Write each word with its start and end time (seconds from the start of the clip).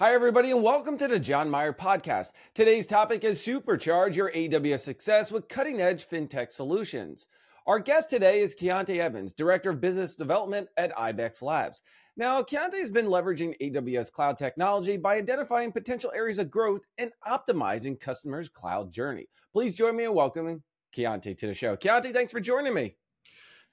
Hi, 0.00 0.14
everybody, 0.14 0.50
and 0.50 0.62
welcome 0.62 0.96
to 0.96 1.08
the 1.08 1.20
Jon 1.20 1.50
Myer 1.50 1.74
Podcast. 1.74 2.32
Today's 2.54 2.86
topic 2.86 3.22
is 3.22 3.38
supercharge 3.38 4.16
your 4.16 4.32
AWS 4.32 4.80
success 4.80 5.30
with 5.30 5.46
cutting 5.46 5.82
edge 5.82 6.08
fintech 6.08 6.50
solutions. 6.50 7.26
Our 7.66 7.78
guest 7.78 8.08
today 8.08 8.40
is 8.40 8.54
Kiante 8.54 8.98
Evans, 8.98 9.34
Director 9.34 9.68
of 9.68 9.82
Business 9.82 10.16
Development 10.16 10.68
at 10.78 10.98
Ibex 10.98 11.42
Labs. 11.42 11.82
Now, 12.16 12.42
Kiante 12.42 12.78
has 12.78 12.90
been 12.90 13.08
leveraging 13.08 13.54
AWS 13.60 14.10
cloud 14.10 14.38
technology 14.38 14.96
by 14.96 15.16
identifying 15.16 15.70
potential 15.70 16.10
areas 16.14 16.38
of 16.38 16.50
growth 16.50 16.86
and 16.96 17.12
optimizing 17.28 18.00
customers' 18.00 18.48
cloud 18.48 18.90
journey. 18.90 19.26
Please 19.52 19.76
join 19.76 19.96
me 19.96 20.04
in 20.04 20.14
welcoming 20.14 20.62
Kiante 20.96 21.36
to 21.36 21.46
the 21.46 21.52
show. 21.52 21.76
Kiante, 21.76 22.10
thanks 22.10 22.32
for 22.32 22.40
joining 22.40 22.72
me. 22.72 22.96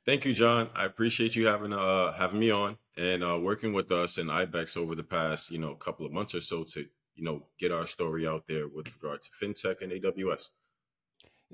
Thank 0.05 0.25
you, 0.25 0.33
Jon. 0.33 0.67
I 0.75 0.83
appreciate 0.83 1.37
you 1.37 1.47
having 1.47 1.71
uh 1.71 2.11
having 2.11 2.41
me 2.41 2.51
on 2.51 2.77
and 2.97 3.23
uh, 3.23 3.37
working 3.39 3.73
with 3.73 3.91
us 3.91 4.17
and 4.17 4.31
Ibex 4.31 4.75
over 4.75 4.95
the 4.95 5.03
past 5.03 5.51
you 5.51 5.59
know 5.59 5.75
couple 5.75 6.05
of 6.05 6.11
months 6.11 6.35
or 6.35 6.41
so 6.41 6.63
to 6.65 6.85
you 7.15 7.23
know 7.23 7.43
get 7.59 7.71
our 7.71 7.85
story 7.85 8.27
out 8.27 8.47
there 8.47 8.67
with 8.67 8.93
regard 8.95 9.21
to 9.23 9.29
fintech 9.29 9.81
and 9.81 9.91
AWS. 9.91 10.49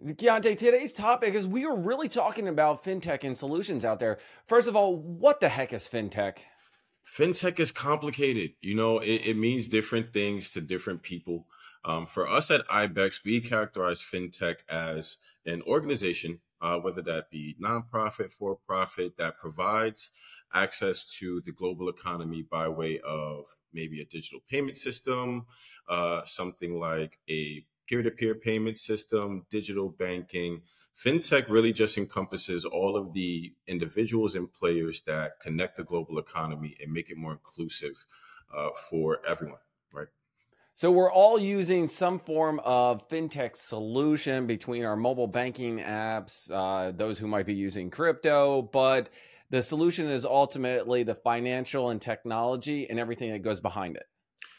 Kiante, 0.05 0.57
today's 0.57 0.93
topic 0.93 1.35
is 1.35 1.48
we 1.48 1.65
are 1.65 1.75
really 1.75 2.07
talking 2.07 2.48
about 2.48 2.84
fintech 2.84 3.23
and 3.23 3.37
solutions 3.37 3.85
out 3.85 3.99
there. 3.99 4.17
First 4.48 4.67
of 4.67 4.75
all, 4.75 4.98
what 4.98 5.39
the 5.39 5.49
heck 5.49 5.71
is 5.71 5.87
fintech? 5.87 6.39
Fintech 7.05 7.59
is 7.59 7.71
complicated. 7.71 8.53
You 8.59 8.73
know, 8.73 8.98
it, 8.98 9.21
it 9.23 9.37
means 9.37 9.67
different 9.67 10.12
things 10.12 10.49
to 10.51 10.62
different 10.62 11.03
people. 11.03 11.45
Um, 11.85 12.07
for 12.07 12.27
us 12.27 12.49
at 12.49 12.63
Ibex, 12.71 13.23
we 13.23 13.39
characterize 13.39 14.01
fintech 14.01 14.59
as 14.67 15.17
an 15.45 15.62
organization 15.67 16.39
uh, 16.63 16.79
whether 16.79 17.01
that 17.01 17.29
be 17.29 17.55
nonprofit, 17.62 18.31
for 18.31 18.55
profit, 18.65 19.17
that 19.17 19.37
provides 19.37 20.12
access 20.53 21.05
to 21.20 21.41
the 21.41 21.52
global 21.52 21.89
economy 21.89 22.43
by 22.43 22.67
way 22.67 22.99
of 23.05 23.45
maybe 23.73 24.02
a 24.02 24.05
digital 24.05 24.39
payment 24.49 24.77
system, 24.77 25.45
uh, 25.89 26.23
something 26.26 26.79
like 26.79 27.20
a 27.29 27.66
peer 27.88 28.02
to 28.02 28.12
peer 28.12 28.35
payment 28.35 28.77
system, 28.77 29.46
digital 29.49 29.90
banking. 29.90 30.62
FinTech 30.96 31.49
really 31.49 31.74
just 31.74 31.98
encompasses 31.98 32.65
all 32.65 32.96
of 32.96 33.13
the 33.13 33.54
individuals 33.68 34.35
and 34.35 34.51
players 34.51 35.01
that 35.01 35.40
connect 35.40 35.77
the 35.77 35.84
global 35.84 36.18
economy 36.18 36.77
and 36.81 36.93
make 36.93 37.09
it 37.09 37.18
more 37.18 37.31
inclusive 37.31 38.05
uh, 38.55 38.70
for 38.90 39.20
everyone. 39.27 39.59
Right? 39.91 40.07
So 40.76 40.91
we're 40.91 41.12
all 41.12 41.40
using 41.40 41.87
some 41.87 42.20
form 42.20 42.59
of 42.63 43.07
fintech 43.07 43.55
solution 43.55 44.48
between 44.48 44.85
our 44.85 44.96
mobile 44.96 45.27
banking 45.27 45.79
apps, 45.79 46.49
uh, 46.51 46.91
those 46.91 47.20
who 47.20 47.27
might 47.27 47.46
be 47.46 47.54
using 47.54 47.90
crypto, 47.90 48.63
but 48.63 49.09
the 49.54 49.62
solution 49.62 50.07
is 50.07 50.26
ultimately 50.26 51.04
the 51.04 51.13
financial 51.13 51.91
and 51.91 52.01
technology 52.01 52.90
and 52.90 52.99
everything 52.99 53.32
that 53.32 53.43
goes 53.43 53.59
behind 53.59 53.96
it. 53.96 54.07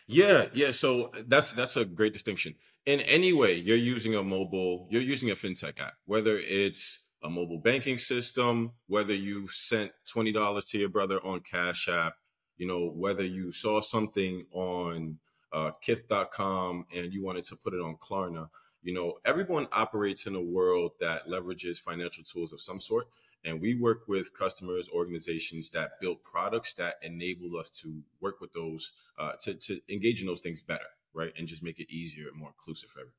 Yeah, 0.06 0.46
yeah. 0.52 0.70
So 0.70 1.10
that's 1.26 1.52
that's 1.52 1.76
a 1.76 1.84
great 1.84 2.12
distinction. 2.12 2.54
In 2.86 3.00
any 3.00 3.32
way, 3.32 3.54
you're 3.54 3.76
using 3.76 4.14
a 4.14 4.22
mobile, 4.22 4.86
you're 4.90 5.02
using 5.02 5.32
a 5.32 5.34
fintech 5.34 5.80
app, 5.80 5.94
whether 6.04 6.38
it's 6.38 7.06
a 7.24 7.28
mobile 7.28 7.58
banking 7.58 7.98
system, 7.98 8.70
whether 8.86 9.12
you've 9.12 9.50
sent 9.50 9.90
twenty 10.08 10.30
dollars 10.30 10.64
to 10.66 10.78
your 10.78 10.90
brother 10.90 11.18
on 11.24 11.40
Cash 11.40 11.88
App, 11.88 12.14
you 12.56 12.68
know, 12.68 12.86
whether 12.86 13.24
you 13.24 13.50
saw 13.50 13.80
something 13.80 14.46
on 14.52 15.18
uh, 15.52 15.72
Kith.com 15.80 16.86
and 16.94 17.12
you 17.12 17.24
wanted 17.24 17.42
to 17.44 17.56
put 17.56 17.74
it 17.74 17.80
on 17.80 17.96
Klarna, 17.96 18.48
you 18.84 18.94
know, 18.94 19.14
everyone 19.24 19.66
operates 19.72 20.26
in 20.26 20.36
a 20.36 20.40
world 20.40 20.92
that 21.00 21.26
leverages 21.26 21.80
financial 21.80 22.22
tools 22.22 22.52
of 22.52 22.60
some 22.60 22.78
sort. 22.78 23.08
And 23.44 23.60
we 23.60 23.74
work 23.74 24.08
with 24.08 24.36
customers, 24.36 24.88
organizations 24.88 25.70
that 25.70 26.00
build 26.00 26.22
products 26.22 26.74
that 26.74 26.96
enable 27.02 27.58
us 27.58 27.68
to 27.82 28.02
work 28.20 28.40
with 28.40 28.52
those, 28.52 28.92
uh, 29.18 29.32
to, 29.42 29.54
to 29.54 29.80
engage 29.88 30.20
in 30.20 30.26
those 30.26 30.40
things 30.40 30.62
better, 30.62 30.86
right? 31.12 31.32
And 31.36 31.46
just 31.46 31.62
make 31.62 31.78
it 31.78 31.92
easier 31.92 32.28
and 32.28 32.38
more 32.38 32.48
inclusive 32.48 32.90
for 32.90 33.00
everyone. 33.00 33.14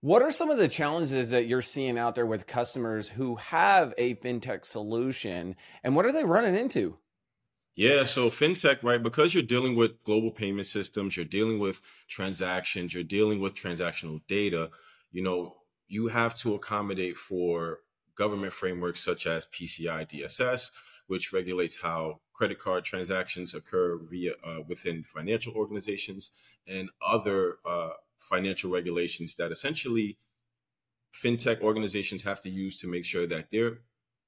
What 0.00 0.20
are 0.20 0.30
some 0.30 0.50
of 0.50 0.58
the 0.58 0.68
challenges 0.68 1.30
that 1.30 1.46
you're 1.46 1.62
seeing 1.62 1.96
out 1.96 2.14
there 2.14 2.26
with 2.26 2.46
customers 2.46 3.08
who 3.08 3.36
have 3.36 3.94
a 3.96 4.16
fintech 4.16 4.66
solution 4.66 5.56
and 5.82 5.96
what 5.96 6.04
are 6.04 6.12
they 6.12 6.24
running 6.24 6.54
into? 6.54 6.98
Yeah, 7.76 8.04
so 8.04 8.28
fintech, 8.28 8.82
right? 8.82 9.02
Because 9.02 9.32
you're 9.32 9.42
dealing 9.42 9.74
with 9.74 10.04
global 10.04 10.30
payment 10.30 10.66
systems, 10.66 11.16
you're 11.16 11.24
dealing 11.24 11.58
with 11.58 11.80
transactions, 12.06 12.92
you're 12.92 13.02
dealing 13.02 13.40
with 13.40 13.54
transactional 13.54 14.20
data, 14.28 14.70
you 15.10 15.22
know, 15.22 15.56
you 15.88 16.08
have 16.08 16.34
to 16.36 16.54
accommodate 16.54 17.16
for 17.16 17.78
government 18.14 18.52
frameworks 18.52 19.04
such 19.04 19.26
as 19.26 19.46
PCI 19.46 20.08
DSS, 20.08 20.70
which 21.06 21.32
regulates 21.32 21.80
how 21.80 22.20
credit 22.32 22.58
card 22.58 22.84
transactions 22.84 23.54
occur 23.54 23.98
via 23.98 24.32
uh, 24.44 24.60
within 24.66 25.02
financial 25.02 25.54
organizations 25.54 26.30
and 26.66 26.90
other 27.06 27.58
uh, 27.64 27.90
financial 28.18 28.70
regulations 28.70 29.34
that 29.36 29.52
essentially 29.52 30.18
fintech 31.12 31.60
organizations 31.60 32.22
have 32.22 32.40
to 32.40 32.50
use 32.50 32.80
to 32.80 32.88
make 32.88 33.04
sure 33.04 33.26
that 33.26 33.50
they're 33.50 33.78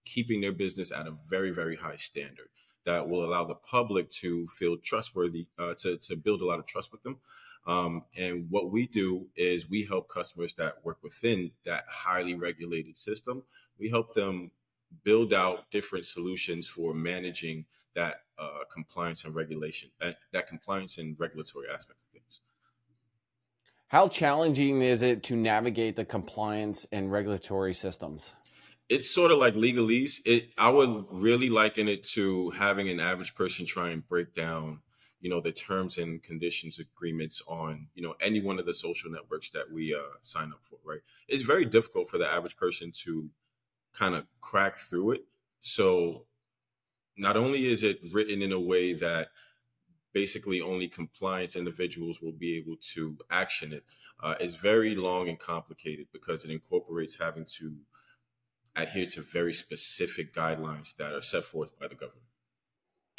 keeping 0.05 0.41
their 0.41 0.53
business 0.53 0.93
at 0.93 1.07
a 1.07 1.17
very, 1.29 1.51
very 1.51 1.77
high 1.77 1.97
standard 1.97 2.49
that 2.85 3.09
will 3.09 3.25
allow 3.25 3.45
the 3.45 3.55
public 3.55 4.09
to 4.09 4.47
feel 4.47 4.77
trustworthy, 4.77 5.49
uh, 5.59 5.75
to, 5.75 5.97
to 5.97 6.15
build 6.15 6.41
a 6.41 6.47
lot 6.47 6.61
of 6.61 6.67
trust 6.67 6.93
with 6.93 7.03
them. 7.03 7.19
Um, 7.67 8.05
and 8.17 8.47
what 8.49 8.71
we 8.71 8.87
do 8.87 9.27
is 9.37 9.69
we 9.69 9.85
help 9.85 10.09
customers 10.09 10.55
that 10.55 10.85
work 10.85 10.99
within 11.03 11.51
that 11.65 11.85
highly 11.89 12.35
regulated 12.35 12.97
system. 12.97 13.43
We 13.79 13.89
help 13.89 14.15
them 14.15 14.53
build 15.03 15.35
out 15.35 15.71
different 15.71 16.05
solutions 16.05 16.69
for 16.69 16.95
managing 16.95 17.65
that 17.95 18.23
uh, 18.39 18.65
compliance 18.73 19.25
and 19.25 19.35
regulation, 19.35 19.91
that, 20.01 20.19
that 20.33 20.47
compliance 20.47 20.99
and 20.99 21.19
regulatory 21.19 21.67
aspect 21.69 21.99
of 22.07 22.13
things. 22.13 22.41
How 23.89 24.09
challenging 24.09 24.83
is 24.83 25.03
it 25.03 25.23
to 25.25 25.37
navigate 25.37 25.97
the 25.97 26.05
compliance 26.05 26.87
and 26.93 27.11
regulatory 27.11 27.75
systems? 27.75 28.35
it's 28.89 29.11
sort 29.11 29.31
of 29.31 29.39
like 29.39 29.55
legalese. 29.55 30.21
It 30.25 30.51
I 30.57 30.71
would 30.71 31.07
really 31.11 31.51
liken 31.51 31.89
it 31.89 32.05
to 32.11 32.51
having 32.51 32.89
an 32.89 33.01
average 33.01 33.35
person 33.35 33.67
try 33.67 33.91
and 33.91 34.07
break 34.07 34.35
down, 34.35 34.81
you 35.27 35.31
know, 35.31 35.41
the 35.41 35.51
terms 35.51 35.99
and 35.99 36.23
conditions 36.23 36.79
agreements 36.79 37.43
on, 37.49 37.89
you 37.97 38.03
know, 38.05 38.15
any 38.21 38.41
one 38.41 38.61
of 38.61 38.65
the 38.65 38.73
social 38.73 39.11
networks 39.11 39.51
that 39.51 39.73
we 39.73 39.93
uh, 39.93 39.99
sign 40.21 40.53
up 40.53 40.65
for. 40.65 40.79
Right? 40.85 41.01
It's 41.27 41.43
very 41.43 41.65
difficult 41.65 42.07
for 42.07 42.17
the 42.17 42.29
average 42.31 42.57
person 42.57 42.93
to 43.03 43.29
kind 43.93 44.15
of 44.15 44.27
crack 44.41 44.77
through 44.77 45.11
it. 45.11 45.25
So, 45.59 46.27
not 47.17 47.37
only 47.37 47.67
is 47.67 47.83
it 47.83 47.99
written 48.13 48.41
in 48.41 48.53
a 48.53 48.61
way 48.61 48.93
that 48.93 49.31
basically 50.13 50.61
only 50.61 50.87
compliance 50.87 51.57
individuals 51.57 52.23
will 52.23 52.31
be 52.31 52.57
able 52.57 52.77
to 52.95 53.19
action 53.29 53.73
it, 53.73 53.83
uh, 54.23 54.37
it's 54.39 54.55
very 54.55 54.95
long 54.95 55.29
and 55.29 55.41
complicated 55.41 56.07
because 56.13 56.45
it 56.45 56.53
incorporates 56.53 57.19
having 57.19 57.47
to 57.59 57.75
adhere 58.77 59.07
to 59.07 59.23
very 59.23 59.53
specific 59.53 60.33
guidelines 60.33 60.95
that 60.99 61.13
are 61.13 61.21
set 61.21 61.43
forth 61.43 61.77
by 61.81 61.89
the 61.89 61.97
government. 61.97 62.29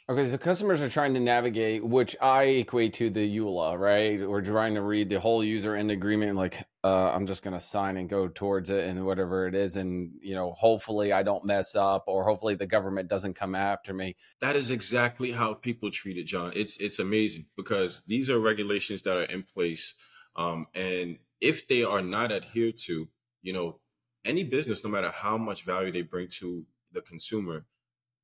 Okay, 0.10 0.26
so 0.30 0.38
customers 0.38 0.82
are 0.82 0.88
trying 0.88 1.14
to 1.16 1.20
navigate, 1.20 1.84
which 1.84 2.16
I 2.22 2.44
equate 2.44 2.94
to 2.94 3.10
the 3.10 3.38
EULA, 3.38 3.78
right? 3.78 4.26
We're 4.26 4.42
trying 4.42 4.76
to 4.76 4.82
read 4.82 5.10
the 5.10 5.20
whole 5.20 5.44
user 5.44 5.76
end 5.76 5.92
agreement, 5.92 6.38
like 6.38 6.66
uh, 6.82 7.12
I'm 7.14 7.26
just 7.26 7.44
going 7.44 7.56
to 7.56 7.60
sign 7.60 7.98
and 7.98 8.08
go 8.08 8.30
towards 8.30 8.70
it, 8.70 8.88
and 8.88 9.06
whatever 9.06 9.48
it 9.48 9.54
is, 9.54 9.76
and 9.76 10.14
you 10.22 10.34
know, 10.34 10.54
hopefully 10.54 11.12
I 11.12 11.24
don't 11.24 11.44
mess 11.44 11.76
up, 11.76 12.06
or 12.08 12.24
hopefully 12.24 12.56
the 12.56 12.66
government 12.66 13.10
doesn't 13.10 13.34
come 13.34 13.54
after 13.54 13.94
me. 13.94 14.16
That 14.40 14.56
is 14.56 14.72
exactly 14.72 15.34
how 15.34 15.56
people 15.56 15.92
treat 15.92 16.18
it, 16.18 16.24
Jon. 16.24 16.54
It's 16.56 16.78
it's 16.78 17.00
amazing 17.00 17.48
because 17.58 18.02
these 18.08 18.30
are 18.30 18.40
regulations 18.40 19.02
that 19.02 19.18
are 19.18 19.24
in 19.24 19.44
place, 19.44 19.94
um, 20.38 20.68
and 20.74 21.18
if 21.42 21.68
they 21.68 21.84
are 21.84 22.02
not 22.02 22.32
adhered 22.32 22.78
to, 22.86 23.10
you 23.42 23.52
know, 23.52 23.82
any 24.24 24.46
business, 24.46 24.86
no 24.86 24.90
matter 24.90 25.10
how 25.10 25.38
much 25.38 25.64
value 25.64 25.92
they 25.92 26.02
bring 26.02 26.30
to 26.40 26.66
the 26.94 27.02
consumer, 27.02 27.66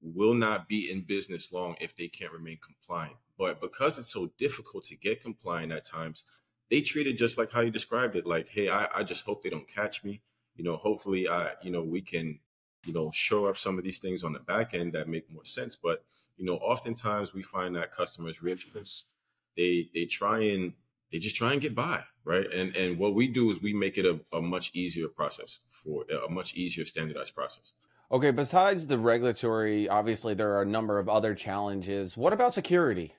will 0.04 0.34
not 0.34 0.68
be 0.68 0.92
in 0.92 1.02
business 1.02 1.52
long 1.52 1.76
if 1.80 1.96
they 1.96 2.08
can't 2.08 2.34
remain 2.34 2.60
compliant. 2.64 3.16
But 3.38 3.62
because 3.62 3.98
it's 3.98 4.12
so 4.12 4.32
difficult 4.38 4.84
to 4.86 4.96
get 4.96 5.24
compliant 5.24 5.72
at 5.72 5.86
times, 5.86 6.24
they 6.70 6.82
treat 6.82 7.08
it 7.08 7.14
just 7.14 7.38
like 7.38 7.52
how 7.52 7.62
you 7.62 7.72
described 7.72 8.16
it. 8.16 8.28
Like, 8.28 8.50
hey, 8.50 8.70
I, 8.70 8.88
I 8.94 9.04
just 9.04 9.26
hope 9.26 9.44
they 9.44 9.50
don't 9.50 9.68
catch 9.68 10.04
me. 10.04 10.22
You 10.56 10.64
know, 10.64 10.76
hopefully 10.76 11.28
I, 11.28 11.54
you 11.62 11.72
know, 11.72 11.82
we 11.82 12.02
can, 12.02 12.40
you 12.86 12.94
know, 12.94 13.12
show 13.12 13.48
up 13.48 13.58
some 13.58 13.78
of 13.78 13.84
these 13.84 14.00
things 14.00 14.24
on 14.24 14.34
the 14.34 14.40
back 14.40 14.74
end 14.74 14.94
that 14.94 15.08
make 15.08 15.32
more 15.32 15.46
sense. 15.46 15.76
But, 15.76 16.04
you 16.38 16.46
know, 16.46 16.56
oftentimes 16.56 17.34
we 17.34 17.42
find 17.42 17.76
that 17.76 17.92
customers 17.92 18.42
really 18.44 18.58
they 19.56 19.90
they 19.94 20.06
try 20.06 20.40
and 20.40 20.74
they 21.12 21.20
just 21.20 21.36
try 21.36 21.54
and 21.54 21.62
get 21.62 21.76
by, 21.76 22.04
right? 22.26 22.52
And 22.52 22.76
and 22.76 22.98
what 22.98 23.14
we 23.14 23.28
do 23.28 23.52
is 23.52 23.62
we 23.62 23.74
make 23.74 23.98
it 23.98 24.06
a, 24.06 24.20
a 24.36 24.42
much 24.42 24.72
easier 24.74 25.08
process 25.08 25.60
for 25.70 26.06
a 26.10 26.30
much 26.30 26.56
easier 26.56 26.86
standardized 26.86 27.36
process. 27.36 27.74
Okay, 28.12 28.32
besides 28.32 28.88
the 28.88 28.98
regulatory, 28.98 29.90
obviously 29.90 30.34
there 30.34 30.56
are 30.56 30.62
a 30.62 30.68
number 30.68 31.00
of 31.00 31.10
other 31.10 31.34
challenges. 31.34 32.16
What 32.16 32.34
about 32.34 32.54
security? 32.54 33.14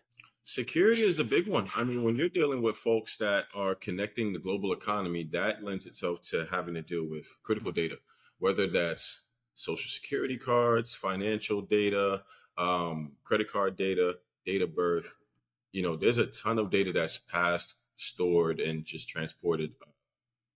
Security 0.45 1.03
is 1.03 1.19
a 1.19 1.25
big 1.25 1.49
one. 1.49 1.69
I 1.75 1.85
mean, 1.85 2.05
when 2.05 2.17
you're 2.17 2.29
dealing 2.29 2.63
with 2.63 2.77
folks 2.77 3.17
that 3.17 3.47
are 3.55 3.75
connecting 3.75 4.33
the 4.33 4.39
global 4.39 4.73
economy, 4.73 5.25
that 5.33 5.65
lends 5.65 5.87
itself 5.87 6.21
to 6.29 6.47
having 6.51 6.75
to 6.75 6.83
deal 6.83 7.09
with 7.09 7.27
critical 7.43 7.73
data, 7.73 7.97
whether 8.39 8.67
that's 8.67 9.23
social 9.55 9.91
security 9.91 10.37
cards, 10.37 10.95
financial 10.95 11.63
data, 11.63 12.23
um, 12.59 13.13
credit 13.25 13.51
card 13.51 13.77
data, 13.77 14.19
date 14.45 14.63
of 14.63 14.77
birth, 14.77 15.15
you 15.73 15.83
know, 15.83 15.97
there's 15.97 16.19
a 16.19 16.27
ton 16.27 16.59
of 16.59 16.71
data 16.71 16.93
that's 16.93 17.19
passed, 17.19 17.77
stored, 17.97 18.61
and 18.61 18.85
just 18.85 19.09
transported 19.09 19.73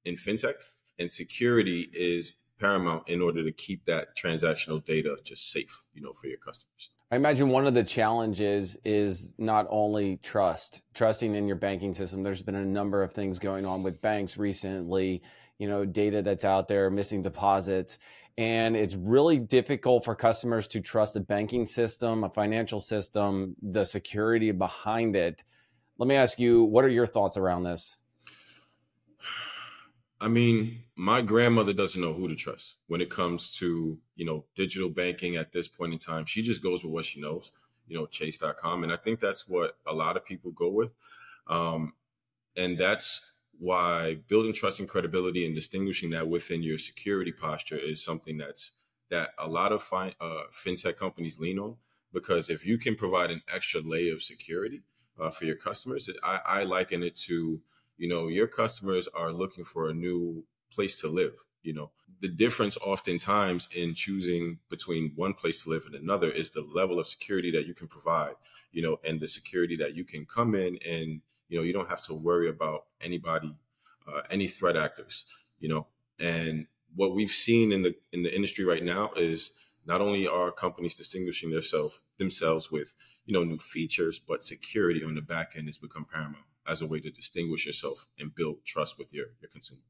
in 0.05 0.15
fintech, 0.15 0.55
and 0.99 1.11
security 1.11 1.91
is 1.93 2.37
paramount 2.59 3.09
in 3.09 3.23
order 3.23 3.45
to 3.45 3.53
keep 3.53 3.85
that 3.87 4.17
transactional 4.17 4.85
data 4.85 5.17
just 5.25 5.51
safe, 5.51 5.85
you 5.95 6.03
know, 6.03 6.13
for 6.13 6.27
your 6.27 6.39
customers. 6.39 6.91
I 7.11 7.17
imagine 7.17 7.49
one 7.49 7.67
of 7.67 7.73
the 7.73 7.85
challenges 7.85 8.77
is 8.85 9.33
not 9.39 9.67
only 9.71 10.19
trust, 10.19 10.83
trusting 10.93 11.35
in 11.35 11.47
your 11.47 11.57
banking 11.57 11.95
system. 11.95 12.23
There's 12.23 12.43
been 12.43 12.55
a 12.55 12.65
number 12.65 13.03
of 13.03 13.13
things 13.13 13.39
going 13.39 13.65
on 13.65 13.83
with 13.83 14.03
banks 14.03 14.37
recently, 14.37 15.23
you 15.59 15.69
know, 15.69 15.87
data 15.87 16.21
that's 16.21 16.45
out 16.45 16.69
there, 16.69 16.91
missing 16.91 17.23
deposits. 17.23 17.99
And 18.37 18.77
it's 18.77 18.95
really 18.95 19.39
difficult 19.39 20.05
for 20.05 20.15
customers 20.15 20.69
to 20.69 20.81
trust 20.81 21.17
a 21.17 21.21
banking 21.21 21.65
system, 21.65 22.25
a 22.25 22.29
financial 22.29 22.79
system, 22.79 23.57
the 23.63 23.85
security 23.85 24.53
behind 24.53 25.17
it. 25.17 25.43
Let 25.97 26.09
me 26.09 26.15
ask 26.15 26.39
you, 26.39 26.63
what 26.63 26.85
are 26.85 26.91
your 26.91 27.07
thoughts 27.07 27.39
around 27.39 27.65
this? 27.65 27.97
I 30.21 30.29
mean, 30.29 30.83
my 30.97 31.23
grandmother 31.23 31.73
doesn't 31.73 32.01
know 32.01 32.13
who 32.13 32.29
to 32.29 32.35
trust 32.35 32.77
when 32.89 33.01
it 33.01 33.11
comes 33.11 33.55
to, 33.59 33.99
you 34.17 34.25
know, 34.25 34.45
digital 34.57 34.89
banking 34.89 35.37
at 35.37 35.53
this 35.53 35.69
point 35.69 35.93
in 35.93 35.99
time. 35.99 36.25
She 36.25 36.43
just 36.43 36.63
goes 36.63 36.83
with 36.83 36.93
what 36.93 37.05
she 37.05 37.21
knows, 37.21 37.53
you 37.87 37.97
know, 37.97 38.07
chase.com. 38.07 38.83
And 38.83 38.93
I 38.93 38.97
think 38.97 39.21
that's 39.21 39.47
what 39.49 39.77
a 39.87 39.95
lot 39.95 40.17
of 40.17 40.25
people 40.25 40.51
go 40.51 40.69
with. 40.69 40.91
Um, 41.47 41.93
and 42.57 42.77
that's 42.77 43.31
why 43.59 44.17
building 44.29 44.53
trust 44.53 44.81
and 44.81 44.89
credibility 44.89 45.47
and 45.47 45.55
distinguishing 45.55 46.11
that 46.11 46.29
within 46.29 46.63
your 46.63 46.79
security 46.79 47.33
posture 47.33 47.79
is 47.79 48.03
something 48.03 48.39
that's 48.39 48.73
that 49.11 49.31
a 49.39 49.49
lot 49.49 49.73
of 49.73 49.83
fi- 49.83 50.15
uh, 50.21 50.43
fintech 50.53 50.97
companies 50.97 51.39
lean 51.39 51.59
on 51.59 51.77
because 52.13 52.51
if 52.51 52.65
you 52.65 52.79
can 52.79 52.95
provide 52.95 53.31
an 53.31 53.43
extra 53.53 53.81
layer 53.81 54.13
of 54.13 54.23
security 54.23 54.83
uh, 55.19 55.31
for 55.31 55.45
your 55.45 55.57
customers, 55.57 56.11
I, 56.23 56.41
I 56.45 56.63
liken 56.65 57.03
it 57.03 57.17
to 57.27 57.61
you 57.99 58.09
know 58.09 58.29
your 58.29 58.47
customers 58.47 59.09
are 59.15 59.33
looking 59.33 59.65
for 59.65 59.91
a 59.91 59.95
new 59.95 60.45
place 60.73 61.01
to 61.01 61.09
live 61.09 61.35
you 61.63 61.75
know. 61.75 61.91
The 62.21 62.29
difference 62.29 62.77
oftentimes 62.79 63.69
in 63.75 63.95
choosing 63.95 64.59
between 64.71 65.13
one 65.15 65.35
place 65.35 65.63
to 65.63 65.71
live 65.71 65.85
and 65.87 65.95
another 65.95 66.31
is 66.31 66.51
the 66.51 66.67
level 66.75 66.99
of 66.99 67.07
security 67.07 67.51
that 67.53 67.67
you 67.67 67.75
can 67.75 67.89
provide 67.89 68.35
you 68.73 68.83
know 68.83 68.99
and 69.05 69.21
the 69.21 69.27
security 69.27 69.77
that 69.77 69.95
you 69.95 70.05
can 70.05 70.25
come 70.25 70.55
in 70.55 70.79
and 70.87 71.21
you 71.49 71.59
know 71.59 71.65
you 71.65 71.73
don't 71.73 71.89
have 71.89 72.01
to 72.03 72.15
worry 72.15 72.49
about 72.49 72.87
anybody 73.01 73.55
uh, 74.09 74.23
any 74.31 74.49
threat 74.49 74.77
actors 74.77 75.25
you 75.61 75.69
know. 75.69 75.87
And 76.19 76.67
what 76.95 77.15
we've 77.15 77.31
seen 77.31 77.73
in 77.73 77.83
the 77.83 77.95
in 78.13 78.23
the 78.23 78.35
industry 78.35 78.65
right 78.65 78.83
now 78.83 79.11
is 79.17 79.53
not 79.87 80.01
only 80.01 80.27
are 80.27 80.51
companies 80.51 80.95
distinguishing 80.95 81.51
themselves 81.51 82.01
themselves 82.19 82.71
with 82.71 82.95
you 83.27 83.35
know 83.35 83.45
new 83.45 83.59
features 83.59 84.19
but 84.19 84.43
security 84.43 85.05
on 85.05 85.15
the 85.15 85.21
back 85.21 85.53
end 85.57 85.67
has 85.67 85.79
become 85.79 86.05
paramount 86.05 86.45
as 86.69 86.81
a 86.83 86.87
way 86.87 87.01
to 87.01 87.11
distinguish 87.11 87.67
yourself 87.67 88.07
and 88.19 88.35
build 88.35 88.65
trust 88.65 88.99
with 88.99 89.13
your, 89.13 89.27
your 89.41 89.51
consumer. 89.51 89.81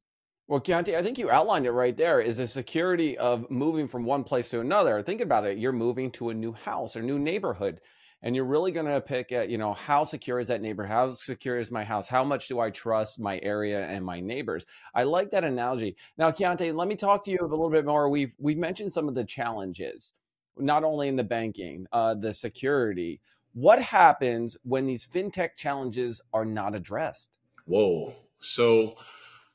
Well, 0.47 0.61
Kiante, 0.61 0.97
I 0.97 1.03
think 1.03 1.19
you 1.19 1.31
outlined 1.31 1.67
it 1.67 1.73
right 1.73 1.95
there 1.95 2.23
is 2.23 2.39
the 2.39 2.47
security 2.47 3.19
of 3.19 3.51
moving 3.51 3.87
from 3.87 4.07
one 4.07 4.25
place 4.25 4.49
to 4.51 4.61
another. 4.61 5.03
Think 5.03 5.21
about 5.21 5.45
it. 5.45 5.59
You're 5.59 5.73
moving 5.73 6.11
to 6.13 6.31
a 6.31 6.35
new 6.35 6.53
house 6.53 6.97
or 6.97 7.03
new 7.03 7.19
neighborhood, 7.19 7.83
and 8.23 8.35
you're 8.35 8.47
really 8.47 8.73
going 8.73 8.87
to 8.87 8.99
pick 9.01 9.31
at, 9.31 9.51
you 9.51 9.59
know, 9.59 9.75
how 9.75 10.05
secure 10.05 10.41
is 10.41 10.49
that 10.49 10.63
neighbor? 10.63 10.87
How 10.87 11.11
secure 11.11 11.59
is 11.59 11.71
my 11.71 11.85
house? 11.85 12.09
How 12.09 12.25
much 12.25 12.49
do 12.49 12.61
I 12.61 12.71
trust 12.71 13.21
my 13.21 13.39
area 13.43 13.87
and 13.89 14.03
my 14.03 14.21
neighbors? 14.21 14.65
I 14.95 15.03
like 15.03 15.31
that 15.33 15.45
analogy. 15.45 15.97
Now, 16.17 16.31
Kiante, 16.31 16.75
let 16.75 16.89
me 16.89 16.97
talk 16.97 17.25
to 17.25 17.31
you 17.31 17.41
a 17.43 17.47
little 17.47 17.69
bit 17.69 17.85
more. 17.85 18.09
We've, 18.09 18.35
we've 18.39 18.57
mentioned 18.57 18.91
some 18.91 19.07
of 19.07 19.15
the 19.15 19.27
challenges, 19.27 20.15
not 20.57 20.83
only 20.83 21.09
in 21.09 21.17
the 21.17 21.25
banking, 21.25 21.87
uh, 21.93 22.15
the 22.15 22.33
security. 22.33 23.21
What 23.53 23.81
happens 23.81 24.57
when 24.63 24.87
these 24.87 25.07
fintech 25.07 25.57
challenges 25.57 26.21
are 26.33 26.45
not 26.45 26.75
addressed? 26.75 27.39
Whoa. 27.65 28.15
So 28.41 28.97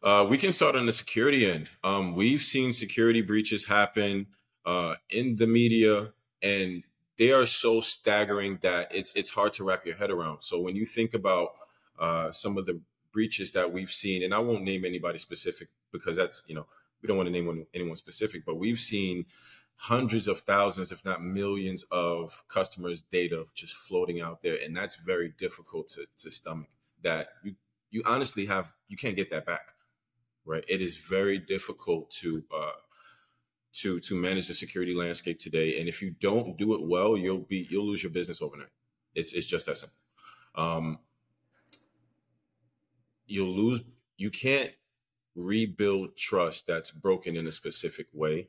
uh, 0.03 0.27
we 0.29 0.37
can 0.37 0.51
start 0.51 0.75
on 0.75 0.85
the 0.85 0.91
security 0.91 1.49
end. 1.49 1.69
Um, 1.83 2.13
we've 2.15 2.41
seen 2.41 2.73
security 2.73 3.21
breaches 3.21 3.65
happen 3.65 4.27
uh, 4.65 4.95
in 5.09 5.37
the 5.37 5.47
media, 5.47 6.11
and 6.41 6.83
they 7.17 7.31
are 7.31 7.45
so 7.45 7.79
staggering 7.79 8.59
that 8.61 8.93
it's 8.93 9.13
it's 9.15 9.29
hard 9.29 9.53
to 9.53 9.63
wrap 9.63 9.85
your 9.85 9.95
head 9.95 10.11
around. 10.11 10.41
So 10.41 10.59
when 10.59 10.75
you 10.75 10.85
think 10.85 11.13
about 11.13 11.49
uh, 11.99 12.31
some 12.31 12.57
of 12.57 12.65
the 12.65 12.81
breaches 13.13 13.51
that 13.51 13.71
we've 13.71 13.91
seen, 13.91 14.23
and 14.23 14.33
I 14.33 14.39
won't 14.39 14.63
name 14.63 14.83
anybody 14.83 15.19
specific 15.19 15.69
because 15.91 16.17
that's 16.17 16.43
you 16.47 16.55
know 16.55 16.65
we 17.01 17.07
don't 17.07 17.17
want 17.17 17.27
to 17.27 17.31
name 17.31 17.65
anyone 17.73 17.95
specific, 17.95 18.45
but 18.45 18.55
we've 18.55 18.79
seen 18.79 19.25
hundreds 19.75 20.27
of 20.27 20.39
thousands, 20.39 20.91
if 20.91 21.03
not 21.03 21.23
millions, 21.23 21.83
of 21.91 22.43
customers' 22.47 23.01
data 23.01 23.45
just 23.53 23.75
floating 23.75 24.21
out 24.21 24.41
there, 24.41 24.57
and 24.63 24.75
that's 24.75 24.95
very 24.95 25.33
difficult 25.37 25.89
to, 25.89 26.05
to 26.17 26.31
stomach. 26.31 26.69
That 27.01 27.27
you 27.43 27.55
you 27.91 28.01
honestly 28.05 28.45
have 28.45 28.73
you 28.87 28.97
can't 28.97 29.15
get 29.15 29.29
that 29.31 29.45
back, 29.45 29.73
right? 30.45 30.63
It 30.67 30.81
is 30.81 30.95
very 30.95 31.37
difficult 31.37 32.11
to 32.21 32.43
uh, 32.55 32.71
to 33.73 33.99
to 33.99 34.15
manage 34.15 34.47
the 34.47 34.53
security 34.53 34.95
landscape 34.95 35.39
today, 35.39 35.79
and 35.79 35.89
if 35.89 36.01
you 36.01 36.11
don't 36.11 36.57
do 36.57 36.73
it 36.75 36.87
well, 36.87 37.17
you'll 37.17 37.39
be 37.39 37.67
you'll 37.69 37.87
lose 37.87 38.03
your 38.03 38.11
business 38.11 38.41
overnight. 38.41 38.69
It's 39.15 39.33
it's 39.33 39.47
just 39.47 39.65
that 39.65 39.77
simple. 39.77 39.97
Um, 40.55 40.99
you'll 43.25 43.53
lose. 43.53 43.81
You 44.17 44.29
can't 44.29 44.71
rebuild 45.35 46.15
trust 46.15 46.67
that's 46.67 46.91
broken 46.91 47.35
in 47.35 47.47
a 47.47 47.51
specific 47.51 48.07
way 48.13 48.47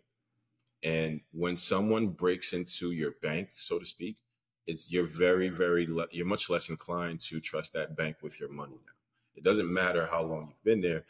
and 0.85 1.23
when 1.33 1.57
someone 1.57 2.09
breaks 2.09 2.53
into 2.53 2.93
your 2.93 3.13
bank, 3.23 3.49
so 3.57 3.79
to 3.79 3.87
speak, 3.87 4.19
it's 4.67 4.93
you're 4.93 5.07
very, 5.07 5.49
very 5.49 5.87
le- 5.87 6.07
you're 6.13 6.27
much 6.27 6.51
less 6.51 6.69
inclined 6.69 7.21
to 7.21 7.41
trust 7.41 7.73
that 7.73 7.97
bank 7.97 8.17
with 8.23 8.39
your 8.39 8.51
money 8.51 8.77
now. 8.85 8.93
It 9.35 9.43
doesn't 9.43 9.73
matter 9.73 10.07
how 10.07 10.23
long 10.23 10.49
you've 10.49 10.63
been 10.63 10.83
there. 10.83 11.05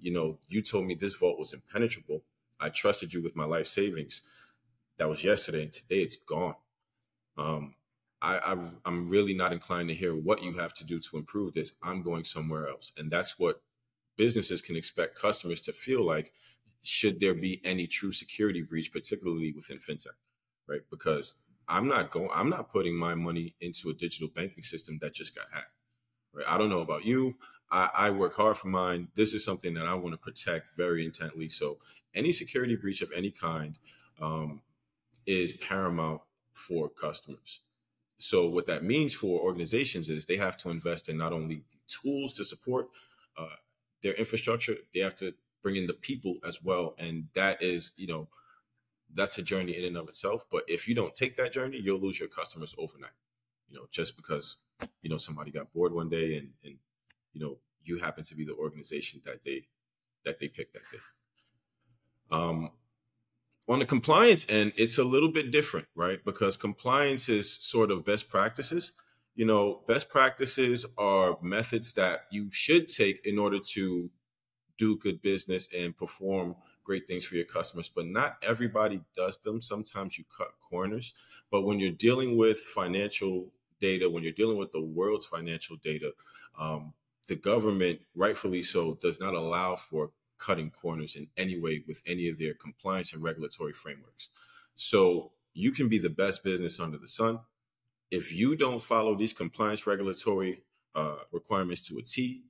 You 0.00 0.12
know, 0.12 0.38
you 0.48 0.62
told 0.62 0.86
me 0.86 0.94
this 0.94 1.14
vault 1.14 1.38
was 1.38 1.52
impenetrable. 1.52 2.24
I 2.58 2.70
trusted 2.70 3.14
you 3.14 3.22
with 3.22 3.36
my 3.36 3.44
life 3.44 3.68
savings. 3.68 4.22
That 4.98 5.08
was 5.08 5.22
yesterday, 5.22 5.62
and 5.62 5.72
today 5.72 6.02
it's 6.02 6.16
gone. 6.16 6.56
Um, 7.38 7.74
I, 8.20 8.38
I 8.38 8.70
I'm 8.84 9.08
really 9.08 9.32
not 9.32 9.52
inclined 9.52 9.88
to 9.90 9.94
hear 9.94 10.14
what 10.14 10.42
you 10.42 10.54
have 10.54 10.74
to 10.74 10.84
do 10.84 10.98
to 10.98 11.16
improve 11.16 11.54
this. 11.54 11.72
I'm 11.82 12.02
going 12.02 12.24
somewhere 12.24 12.68
else, 12.68 12.92
and 12.98 13.08
that's 13.08 13.38
what 13.38 13.62
businesses 14.16 14.60
can 14.60 14.76
expect 14.76 15.18
customers 15.18 15.60
to 15.62 15.72
feel 15.72 16.04
like 16.04 16.32
should 16.82 17.20
there 17.20 17.34
be 17.34 17.60
any 17.64 17.86
true 17.86 18.12
security 18.12 18.62
breach, 18.62 18.92
particularly 18.92 19.52
within 19.52 19.78
fintech, 19.78 20.16
right? 20.66 20.80
Because 20.90 21.34
I'm 21.68 21.86
not 21.86 22.10
going, 22.10 22.30
I'm 22.32 22.48
not 22.48 22.72
putting 22.72 22.96
my 22.96 23.14
money 23.14 23.54
into 23.60 23.90
a 23.90 23.94
digital 23.94 24.28
banking 24.28 24.62
system 24.62 24.98
that 25.02 25.14
just 25.14 25.34
got 25.34 25.46
hacked, 25.52 25.72
right? 26.32 26.46
I 26.48 26.58
don't 26.58 26.70
know 26.70 26.80
about 26.80 27.04
you. 27.04 27.34
I, 27.70 27.90
I 27.94 28.10
work 28.10 28.34
hard 28.34 28.56
for 28.56 28.68
mine. 28.68 29.08
This 29.14 29.34
is 29.34 29.44
something 29.44 29.74
that 29.74 29.86
I 29.86 29.94
want 29.94 30.12
to 30.14 30.18
protect 30.18 30.76
very 30.76 31.04
intently. 31.04 31.48
So 31.48 31.78
any 32.14 32.32
security 32.32 32.76
breach 32.76 33.02
of 33.02 33.10
any 33.14 33.30
kind 33.30 33.78
um, 34.20 34.62
is 35.26 35.52
paramount 35.52 36.22
for 36.52 36.88
customers. 36.88 37.60
So 38.18 38.48
what 38.48 38.66
that 38.66 38.84
means 38.84 39.14
for 39.14 39.40
organizations 39.40 40.08
is 40.10 40.24
they 40.24 40.36
have 40.36 40.56
to 40.58 40.70
invest 40.70 41.08
in 41.08 41.16
not 41.16 41.32
only 41.32 41.62
tools 41.86 42.34
to 42.34 42.44
support 42.44 42.88
uh, 43.38 43.56
their 44.02 44.14
infrastructure, 44.14 44.76
they 44.92 45.00
have 45.00 45.16
to 45.16 45.34
bring 45.62 45.76
in 45.76 45.86
the 45.86 45.92
people 45.92 46.36
as 46.46 46.62
well. 46.62 46.94
And 46.98 47.28
that 47.34 47.62
is, 47.62 47.92
you 47.96 48.06
know, 48.06 48.28
that's 49.14 49.38
a 49.38 49.42
journey 49.42 49.76
in 49.76 49.84
and 49.84 49.96
of 49.96 50.08
itself. 50.08 50.44
But 50.50 50.64
if 50.68 50.88
you 50.88 50.94
don't 50.94 51.14
take 51.14 51.36
that 51.36 51.52
journey, 51.52 51.80
you'll 51.82 52.00
lose 52.00 52.18
your 52.18 52.28
customers 52.28 52.74
overnight. 52.78 53.10
You 53.68 53.76
know, 53.76 53.86
just 53.90 54.16
because, 54.16 54.56
you 55.02 55.10
know, 55.10 55.16
somebody 55.16 55.50
got 55.50 55.72
bored 55.72 55.92
one 55.92 56.08
day 56.08 56.36
and 56.36 56.50
and 56.64 56.76
you 57.32 57.40
know, 57.40 57.58
you 57.84 57.98
happen 57.98 58.24
to 58.24 58.34
be 58.34 58.44
the 58.44 58.54
organization 58.54 59.20
that 59.24 59.42
they 59.44 59.66
that 60.24 60.38
they 60.38 60.48
picked 60.48 60.74
that 60.74 60.82
day. 60.92 60.98
Um 62.30 62.70
on 63.68 63.78
the 63.78 63.86
compliance 63.86 64.44
end, 64.48 64.72
it's 64.76 64.98
a 64.98 65.04
little 65.04 65.30
bit 65.30 65.52
different, 65.52 65.86
right? 65.94 66.24
Because 66.24 66.56
compliance 66.56 67.28
is 67.28 67.52
sort 67.52 67.92
of 67.92 68.04
best 68.04 68.28
practices. 68.28 68.92
You 69.36 69.46
know, 69.46 69.82
best 69.86 70.08
practices 70.08 70.86
are 70.98 71.38
methods 71.40 71.92
that 71.92 72.24
you 72.32 72.50
should 72.50 72.88
take 72.88 73.24
in 73.24 73.38
order 73.38 73.60
to 73.74 74.10
do 74.80 74.96
good 74.96 75.20
business 75.20 75.68
and 75.76 75.94
perform 75.94 76.56
great 76.84 77.06
things 77.06 77.22
for 77.22 77.34
your 77.34 77.44
customers, 77.44 77.90
but 77.94 78.06
not 78.06 78.38
everybody 78.42 79.02
does 79.14 79.36
them. 79.42 79.60
Sometimes 79.60 80.16
you 80.16 80.24
cut 80.34 80.54
corners. 80.58 81.12
But 81.50 81.62
when 81.62 81.78
you're 81.78 81.90
dealing 81.90 82.38
with 82.38 82.58
financial 82.58 83.52
data, 83.78 84.08
when 84.08 84.22
you're 84.22 84.32
dealing 84.32 84.56
with 84.56 84.72
the 84.72 84.80
world's 84.80 85.26
financial 85.26 85.76
data, 85.76 86.12
um, 86.58 86.94
the 87.28 87.36
government, 87.36 88.00
rightfully 88.14 88.62
so, 88.62 88.98
does 89.02 89.20
not 89.20 89.34
allow 89.34 89.76
for 89.76 90.12
cutting 90.38 90.70
corners 90.70 91.14
in 91.14 91.28
any 91.36 91.60
way 91.60 91.84
with 91.86 92.02
any 92.06 92.30
of 92.30 92.38
their 92.38 92.54
compliance 92.54 93.12
and 93.12 93.22
regulatory 93.22 93.74
frameworks. 93.74 94.30
So 94.76 95.32
you 95.52 95.72
can 95.72 95.90
be 95.90 95.98
the 95.98 96.08
best 96.08 96.42
business 96.42 96.80
under 96.80 96.96
the 96.96 97.06
sun. 97.06 97.40
If 98.10 98.32
you 98.32 98.56
don't 98.56 98.82
follow 98.82 99.14
these 99.14 99.34
compliance 99.34 99.86
regulatory 99.86 100.62
uh, 100.94 101.16
requirements 101.32 101.82
to 101.82 101.98
a 101.98 102.02
T, 102.02 102.44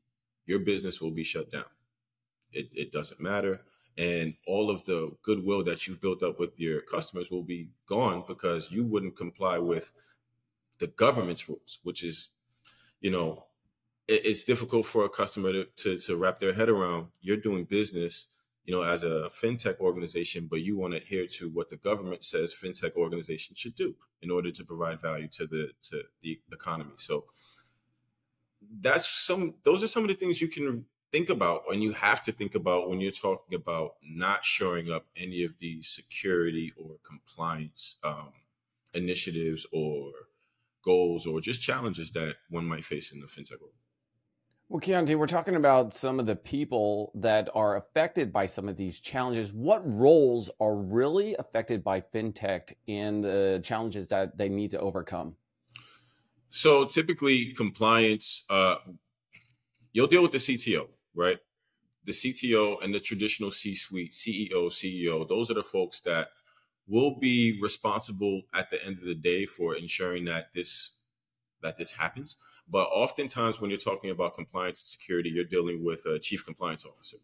your 0.47 0.61
business 0.61 1.01
will 1.01 1.11
be 1.11 1.25
shut 1.25 1.51
down 1.51 1.65
it, 2.53 2.69
it 2.75 2.93
doesn't 2.93 3.21
matter. 3.21 3.61
And 3.99 4.35
all 4.47 4.71
of 4.71 4.85
the 4.85 5.13
goodwill 5.23 5.65
that 5.65 5.87
you've 5.87 6.01
built 6.01 6.23
up 6.23 6.39
with 6.39 6.59
your 6.59 6.81
customers 6.81 7.31
will 7.31 7.43
be 7.43 7.71
gone 7.87 8.25
because 8.27 8.71
you 8.71 8.85
wouldn't 8.85 9.17
comply 9.17 9.59
with 9.59 9.93
the 10.79 10.87
government's 10.87 11.49
rules, 11.49 11.81
which 11.83 12.03
is 12.03 12.29
you 13.01 13.11
know, 13.11 13.45
it, 14.07 14.27
it's 14.27 14.43
difficult 14.43 14.87
for 14.87 15.05
a 15.05 15.09
customer 15.09 15.53
to, 15.53 15.65
to, 15.77 15.99
to 15.99 16.17
wrap 16.17 16.39
their 16.39 16.53
head 16.53 16.69
around. 16.69 17.09
You're 17.21 17.37
doing 17.37 17.65
business, 17.65 18.27
you 18.65 18.75
know, 18.75 18.83
as 18.83 19.05
a 19.05 19.29
fintech 19.31 19.79
organization, 19.79 20.47
but 20.51 20.61
you 20.61 20.77
want 20.79 20.93
to 20.93 20.99
adhere 20.99 21.27
to 21.27 21.49
what 21.49 21.71
the 21.71 21.77
government 21.77 22.25
says 22.25 22.55
fintech 22.55 22.95
organizations 22.95 23.59
should 23.59 23.75
do 23.75 23.95
in 24.23 24.31
order 24.31 24.51
to 24.51 24.65
provide 24.65 25.01
value 25.01 25.29
to 25.29 25.47
the 25.47 25.71
to 25.83 26.03
the 26.21 26.41
economy. 26.53 26.93
So 26.97 27.25
that's 28.81 29.09
some 29.09 29.55
those 29.65 29.83
are 29.83 29.89
some 29.89 30.05
of 30.05 30.09
the 30.09 30.15
things 30.15 30.41
you 30.41 30.49
can 30.49 30.85
think 31.13 31.29
about 31.29 31.63
and 31.71 31.83
you 31.83 31.93
have 31.93 32.23
to 32.23 32.33
think 32.33 32.55
about 32.55 32.89
when 32.89 33.01
you're 33.01 33.13
talking 33.13 33.55
about 33.55 33.95
not 34.03 34.45
showing 34.45 34.91
up 34.91 35.07
any 35.17 35.43
of 35.45 35.59
these 35.59 35.89
security 35.89 36.73
or 36.77 36.97
compliance 37.07 37.97
um, 38.05 38.33
initiatives 38.95 39.67
or 39.73 40.13
goals 40.85 41.27
or 41.27 41.41
just 41.41 41.61
challenges 41.61 42.11
that 42.13 42.37
one 42.49 42.65
might 42.65 42.85
face 42.85 43.13
in 43.13 43.21
the 43.21 43.27
fintech 43.27 43.61
world. 43.61 43.75
Well, 44.69 44.81
Kiante, 44.81 45.17
we're 45.17 45.27
talking 45.27 45.57
about 45.57 45.93
some 45.93 46.21
of 46.21 46.27
the 46.27 46.37
people 46.37 47.11
that 47.17 47.49
are 47.57 47.77
affected 47.77 48.33
by 48.33 48.47
some 48.47 48.69
of 48.69 48.77
these 48.77 49.01
challenges. 49.01 49.53
What 49.53 49.83
roles 49.85 50.49
are 50.61 50.77
really 50.77 51.35
affected 51.41 51.83
by 51.83 52.03
fintech 52.03 52.75
and 52.87 53.25
the 53.25 53.61
challenges 53.65 54.09
that 54.11 54.39
they 54.39 54.49
need 54.49 54.71
to 54.71 54.79
overcome? 54.79 55.35
So 56.51 56.85
typically, 56.85 57.53
compliance, 57.53 58.45
uh, 58.49 58.77
you'll 59.93 60.07
deal 60.07 60.23
with 60.23 60.33
the 60.33 60.39
CTO, 60.39 60.87
right? 61.15 61.39
The 62.05 62.13
CTO 62.13 62.83
and 62.83 62.95
the 62.95 63.01
traditional 63.01 63.51
C 63.51 63.75
suite, 63.75 64.13
CEO, 64.13 64.69
CEO, 64.69 65.29
those 65.29 65.51
are 65.51 65.55
the 65.55 65.63
folks 65.63 66.01
that 66.03 66.29
will 66.89 67.19
be 67.19 67.59
responsible 67.61 68.43
at 68.55 68.71
the 68.71 68.85
end 68.85 68.99
of 68.99 69.05
the 69.05 69.15
day 69.15 69.47
for 69.47 69.77
ensuring 69.77 70.25
that 70.25 70.49
this 70.55 70.97
that 71.63 71.77
this 71.77 71.93
happens. 71.93 72.37
But 72.69 72.85
oftentimes, 72.85 73.61
when 73.61 73.71
you're 73.71 73.79
talking 73.79 74.11
about 74.11 74.35
compliance 74.35 74.81
and 74.81 74.87
security, 74.87 75.29
you're 75.29 75.45
dealing 75.45 75.85
with 75.85 76.07
a 76.07 76.19
chief 76.19 76.45
compliance 76.45 76.87
officer. 76.87 77.19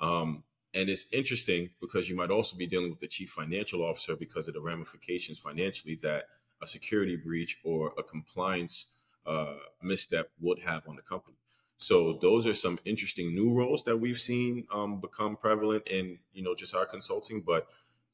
Um, 0.00 0.44
and 0.74 0.88
it's 0.88 1.06
interesting 1.12 1.70
because 1.80 2.08
you 2.08 2.16
might 2.16 2.30
also 2.30 2.56
be 2.56 2.66
dealing 2.66 2.90
with 2.90 3.00
the 3.00 3.08
chief 3.08 3.30
financial 3.30 3.82
officer 3.82 4.16
because 4.16 4.48
of 4.48 4.54
the 4.54 4.60
ramifications 4.60 5.38
financially 5.38 5.96
that 6.02 6.24
a 6.62 6.66
security 6.66 7.16
breach 7.16 7.58
or 7.64 7.92
a 7.98 8.02
compliance 8.02 8.86
uh, 9.26 9.56
misstep 9.82 10.30
would 10.40 10.60
have 10.60 10.88
on 10.88 10.96
the 10.96 11.02
company. 11.02 11.36
So 11.82 12.18
those 12.22 12.46
are 12.46 12.54
some 12.54 12.78
interesting 12.84 13.34
new 13.34 13.52
roles 13.52 13.82
that 13.84 13.96
we've 13.96 14.20
seen 14.20 14.66
um, 14.72 15.00
become 15.00 15.36
prevalent 15.36 15.88
in 15.88 16.18
you 16.32 16.42
know 16.42 16.54
just 16.54 16.74
our 16.74 16.86
consulting. 16.86 17.42
But 17.42 17.66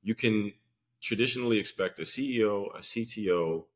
you 0.02 0.14
can 0.14 0.52
traditionally 1.02 1.58
expect 1.58 1.98
a 1.98 2.02
CEO, 2.02 2.75
a 2.75 2.78
CTO, 2.78 3.66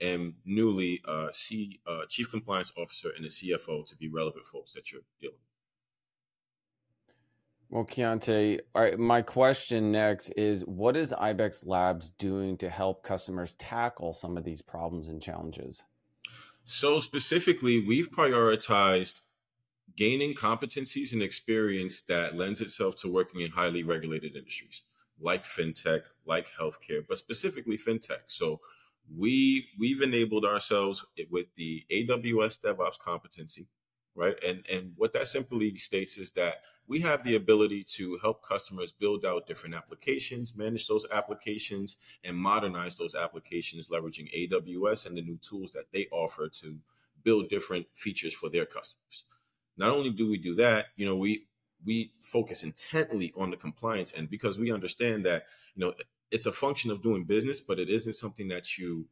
and 0.00 0.34
newly 0.44 1.00
uh, 1.08 1.28
C, 1.32 1.80
uh, 1.86 2.02
Chief 2.08 2.30
Compliance 2.30 2.72
Officer 2.76 3.08
and 3.16 3.24
a 3.24 3.28
CFO 3.28 3.86
to 3.86 3.96
be 3.96 4.08
relevant 4.08 4.44
folks 4.44 4.74
that 4.74 4.92
you're 4.92 5.02
dealing 5.18 5.34
with. 5.34 5.42
Well, 7.70 7.84
Kiante, 7.84 8.60
right, 8.74 8.98
my 8.98 9.22
question 9.22 9.90
next 9.92 10.28
is 10.30 10.64
what 10.66 10.96
is 10.96 11.12
Ibex 11.12 11.64
Labs 11.64 12.10
doing 12.10 12.58
to 12.58 12.68
help 12.68 13.02
customers 13.02 13.54
tackle 13.54 14.12
some 14.12 14.36
of 14.36 14.44
these 14.44 14.62
problems 14.62 15.08
and 15.08 15.22
challenges? 15.22 15.84
So, 16.64 17.00
specifically, 17.00 17.82
we've 17.82 18.10
prioritized 18.10 19.20
gaining 19.96 20.34
competencies 20.34 21.12
and 21.12 21.22
experience 21.22 22.02
that 22.02 22.36
lends 22.36 22.60
itself 22.60 22.96
to 22.96 23.12
working 23.12 23.40
in 23.40 23.50
highly 23.50 23.82
regulated 23.82 24.36
industries 24.36 24.82
like 25.20 25.44
fintech, 25.44 26.02
like 26.26 26.48
healthcare, 26.58 27.04
but 27.08 27.18
specifically 27.18 27.76
fintech. 27.76 28.20
So, 28.28 28.60
we 29.16 29.66
we've 29.78 30.02
enabled 30.02 30.44
ourselves 30.44 31.04
with 31.30 31.54
the 31.54 31.84
AWS 31.90 32.60
DevOps 32.60 32.98
competency, 32.98 33.66
right? 34.14 34.36
And 34.46 34.64
and 34.70 34.92
what 34.96 35.12
that 35.14 35.28
simply 35.28 35.74
states 35.76 36.18
is 36.18 36.30
that 36.32 36.62
we 36.86 37.00
have 37.00 37.22
the 37.24 37.36
ability 37.36 37.84
to 37.96 38.18
help 38.22 38.42
customers 38.42 38.92
build 38.92 39.24
out 39.24 39.46
different 39.46 39.74
applications, 39.74 40.56
manage 40.56 40.86
those 40.88 41.06
applications, 41.12 41.98
and 42.24 42.36
modernize 42.36 42.96
those 42.96 43.14
applications, 43.14 43.88
leveraging 43.88 44.28
AWS 44.50 45.06
and 45.06 45.16
the 45.16 45.22
new 45.22 45.38
tools 45.38 45.72
that 45.72 45.90
they 45.92 46.06
offer 46.10 46.48
to 46.48 46.78
build 47.22 47.48
different 47.48 47.86
features 47.94 48.32
for 48.34 48.48
their 48.48 48.64
customers. 48.64 49.24
Not 49.78 49.90
only 49.90 50.10
do 50.10 50.28
we 50.28 50.36
do 50.36 50.54
that, 50.56 50.86
you 50.96 51.06
know, 51.06 51.16
we 51.16 51.46
we 51.84 52.12
focus 52.20 52.64
intently 52.64 53.32
on 53.36 53.50
the 53.50 53.56
compliance 53.56 54.12
end 54.16 54.28
because 54.28 54.58
we 54.58 54.72
understand 54.72 55.24
that 55.24 55.44
you 55.74 55.84
know 55.84 55.94
it's 56.30 56.46
a 56.46 56.52
function 56.52 56.90
of 56.90 57.02
doing 57.02 57.24
business, 57.24 57.60
but 57.60 57.78
it 57.78 57.88
isn't 57.88 58.14
something 58.14 58.48
that 58.48 58.76
you 58.76 59.06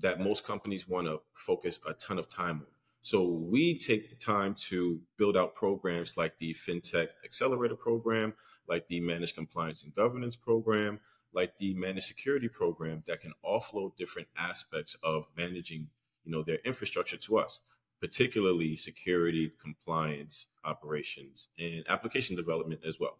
that 0.00 0.20
most 0.20 0.44
companies 0.44 0.88
want 0.88 1.06
to 1.06 1.20
focus 1.34 1.80
a 1.86 1.92
ton 1.94 2.18
of 2.18 2.28
time 2.28 2.56
on. 2.60 2.66
So 3.02 3.24
we 3.24 3.78
take 3.78 4.10
the 4.10 4.16
time 4.16 4.54
to 4.68 5.00
build 5.16 5.36
out 5.36 5.54
programs 5.54 6.16
like 6.16 6.36
the 6.38 6.54
FinTech 6.54 7.08
Accelerator 7.24 7.76
Program, 7.76 8.34
like 8.68 8.86
the 8.88 9.00
Managed 9.00 9.34
Compliance 9.34 9.82
and 9.82 9.94
Governance 9.94 10.36
Program, 10.36 11.00
like 11.32 11.56
the 11.58 11.74
Managed 11.74 12.06
Security 12.06 12.48
Program 12.48 13.02
that 13.06 13.20
can 13.20 13.32
offload 13.44 13.96
different 13.96 14.28
aspects 14.36 14.96
of 15.02 15.26
managing, 15.36 15.88
you 16.24 16.32
know, 16.32 16.42
their 16.42 16.58
infrastructure 16.64 17.16
to 17.16 17.38
us, 17.38 17.60
particularly 18.00 18.76
security, 18.76 19.52
compliance, 19.60 20.46
operations, 20.64 21.48
and 21.58 21.84
application 21.88 22.36
development 22.36 22.80
as 22.86 22.98
well. 23.00 23.18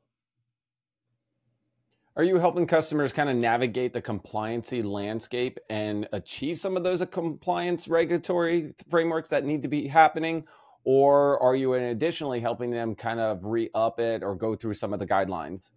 Are 2.18 2.24
you 2.24 2.38
helping 2.38 2.66
customers 2.66 3.12
kind 3.12 3.30
of 3.30 3.36
navigate 3.36 3.92
the 3.92 4.02
compliancy 4.02 4.84
landscape 4.84 5.58
and 5.70 6.08
achieve 6.12 6.58
some 6.58 6.76
of 6.76 6.82
those 6.82 7.00
uh, 7.00 7.06
compliance 7.06 7.86
regulatory 7.86 8.74
frameworks 8.90 9.28
that 9.28 9.44
need 9.44 9.62
to 9.62 9.68
be 9.68 9.86
happening? 9.86 10.44
Or 10.82 11.40
are 11.40 11.54
you 11.54 11.74
additionally 11.74 12.40
helping 12.40 12.70
them 12.70 12.96
kind 12.96 13.20
of 13.20 13.44
re 13.44 13.70
up 13.72 14.00
it 14.00 14.24
or 14.24 14.34
go 14.34 14.56
through 14.56 14.74
some 14.74 14.92
of 14.92 14.98
the 14.98 15.06
guidelines? 15.06 15.70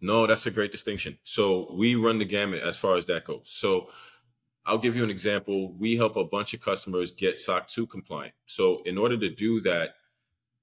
No, 0.00 0.26
that's 0.28 0.46
a 0.46 0.52
great 0.52 0.70
distinction. 0.70 1.18
So 1.24 1.74
we 1.74 1.96
run 1.96 2.18
the 2.20 2.24
gamut 2.24 2.62
as 2.62 2.76
far 2.76 2.96
as 2.96 3.06
that 3.06 3.24
goes. 3.24 3.42
So 3.46 3.88
I'll 4.68 4.76
give 4.78 4.94
you 4.94 5.02
an 5.02 5.10
example. 5.10 5.72
We 5.72 5.96
help 5.96 6.16
a 6.16 6.24
bunch 6.24 6.52
of 6.52 6.60
customers 6.60 7.10
get 7.10 7.40
SOC 7.40 7.66
2 7.68 7.86
compliant. 7.86 8.34
So 8.44 8.82
in 8.84 8.98
order 8.98 9.16
to 9.16 9.30
do 9.30 9.62
that, 9.62 9.94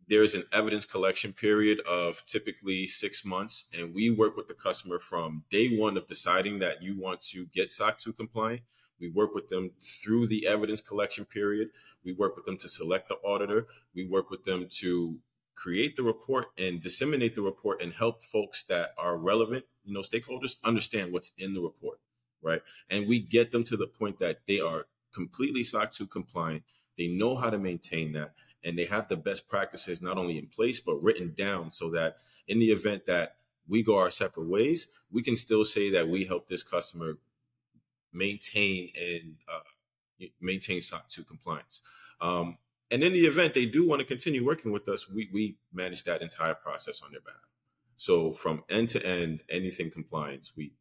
there's 0.08 0.36
an 0.36 0.44
evidence 0.54 0.86
collection 0.86 1.34
period 1.34 1.80
of 1.90 2.24
typically 2.28 2.86
six 2.86 3.26
months, 3.26 3.68
and 3.76 3.96
we 3.96 4.12
work 4.12 4.38
with 4.38 4.48
the 4.48 4.54
customer 4.54 5.00
from 5.00 5.44
day 5.50 5.76
one 5.76 5.98
of 5.98 6.06
deciding 6.06 6.60
that 6.60 6.84
you 6.84 6.96
want 6.96 7.22
to 7.22 7.48
get 7.48 7.72
SOC 7.72 7.98
2 7.98 8.14
compliant. 8.14 8.62
We 9.00 9.10
work 9.10 9.34
with 9.34 9.50
them 9.50 9.72
through 9.82 10.28
the 10.28 10.46
evidence 10.46 10.82
collection 10.82 11.26
period. 11.26 11.70
We 12.04 12.14
work 12.14 12.36
with 12.36 12.46
them 12.46 12.58
to 12.58 12.68
select 12.68 13.10
the 13.10 13.16
auditor. 13.16 13.66
We 13.96 14.06
work 14.06 14.30
with 14.30 14.46
them 14.46 14.68
to 14.82 15.18
create 15.56 15.96
the 15.96 16.04
report 16.04 16.48
and 16.58 16.80
disseminate 16.80 17.34
the 17.34 17.42
report 17.42 17.82
and 17.82 17.94
help 17.94 18.22
folks 18.22 18.64
that 18.64 18.92
are 18.98 19.18
relevant, 19.18 19.66
you 19.84 19.94
know, 19.94 20.02
stakeholders 20.02 20.58
understand 20.64 21.12
what's 21.12 21.32
in 21.38 21.54
the 21.54 21.62
report, 21.62 21.95
right? 22.46 22.62
And 22.90 23.08
we 23.08 23.20
get 23.20 23.52
them 23.52 23.64
to 23.66 23.76
the 23.76 23.88
point 23.88 24.20
that 24.20 24.42
they 24.48 24.60
are 24.60 24.86
completely 25.14 25.64
SOC 25.64 25.92
2 25.92 26.08
compliant. 26.08 26.64
They 26.98 27.08
know 27.08 27.36
how 27.36 27.50
to 27.50 27.58
maintain 27.58 28.14
that 28.14 28.34
and 28.64 28.78
they 28.78 28.86
have 28.86 29.08
the 29.08 29.18
best 29.18 29.48
practices 29.48 30.02
not 30.02 30.18
only 30.18 30.38
in 30.38 30.48
place 30.48 30.80
but 30.80 31.02
written 31.04 31.34
down 31.36 31.72
so 31.72 31.90
that 31.92 32.18
in 32.48 32.60
the 32.60 32.72
event 32.72 33.06
that 33.06 33.36
we 33.68 33.82
go 33.82 33.98
our 33.98 34.12
separate 34.12 34.48
ways, 34.48 34.88
we 35.12 35.22
can 35.22 35.36
still 35.36 35.66
say 35.66 35.90
that 35.90 36.08
we 36.08 36.26
help 36.26 36.48
this 36.48 36.64
customer 36.64 37.18
maintain 38.14 38.90
and 38.96 39.36
uh, 39.52 40.28
maintain 40.40 40.82
SOC 40.82 41.08
2 41.10 41.24
compliance. 41.24 41.82
Um, 42.22 42.58
and 42.92 43.04
in 43.04 43.14
the 43.14 43.26
event 43.26 43.54
they 43.54 43.66
do 43.66 43.88
want 43.88 44.00
to 44.00 44.06
continue 44.06 44.46
working 44.46 44.72
with 44.72 44.88
us, 44.88 45.10
we, 45.10 45.30
we 45.34 45.58
manage 45.74 46.04
that 46.04 46.22
entire 46.22 46.54
process 46.54 47.02
on 47.02 47.12
their 47.12 47.22
behalf. 47.22 47.42
So 47.98 48.32
from 48.32 48.64
end 48.70 48.90
to 48.90 49.06
end, 49.06 49.42
anything 49.50 49.90
compliance, 49.90 50.54
we 50.56 50.74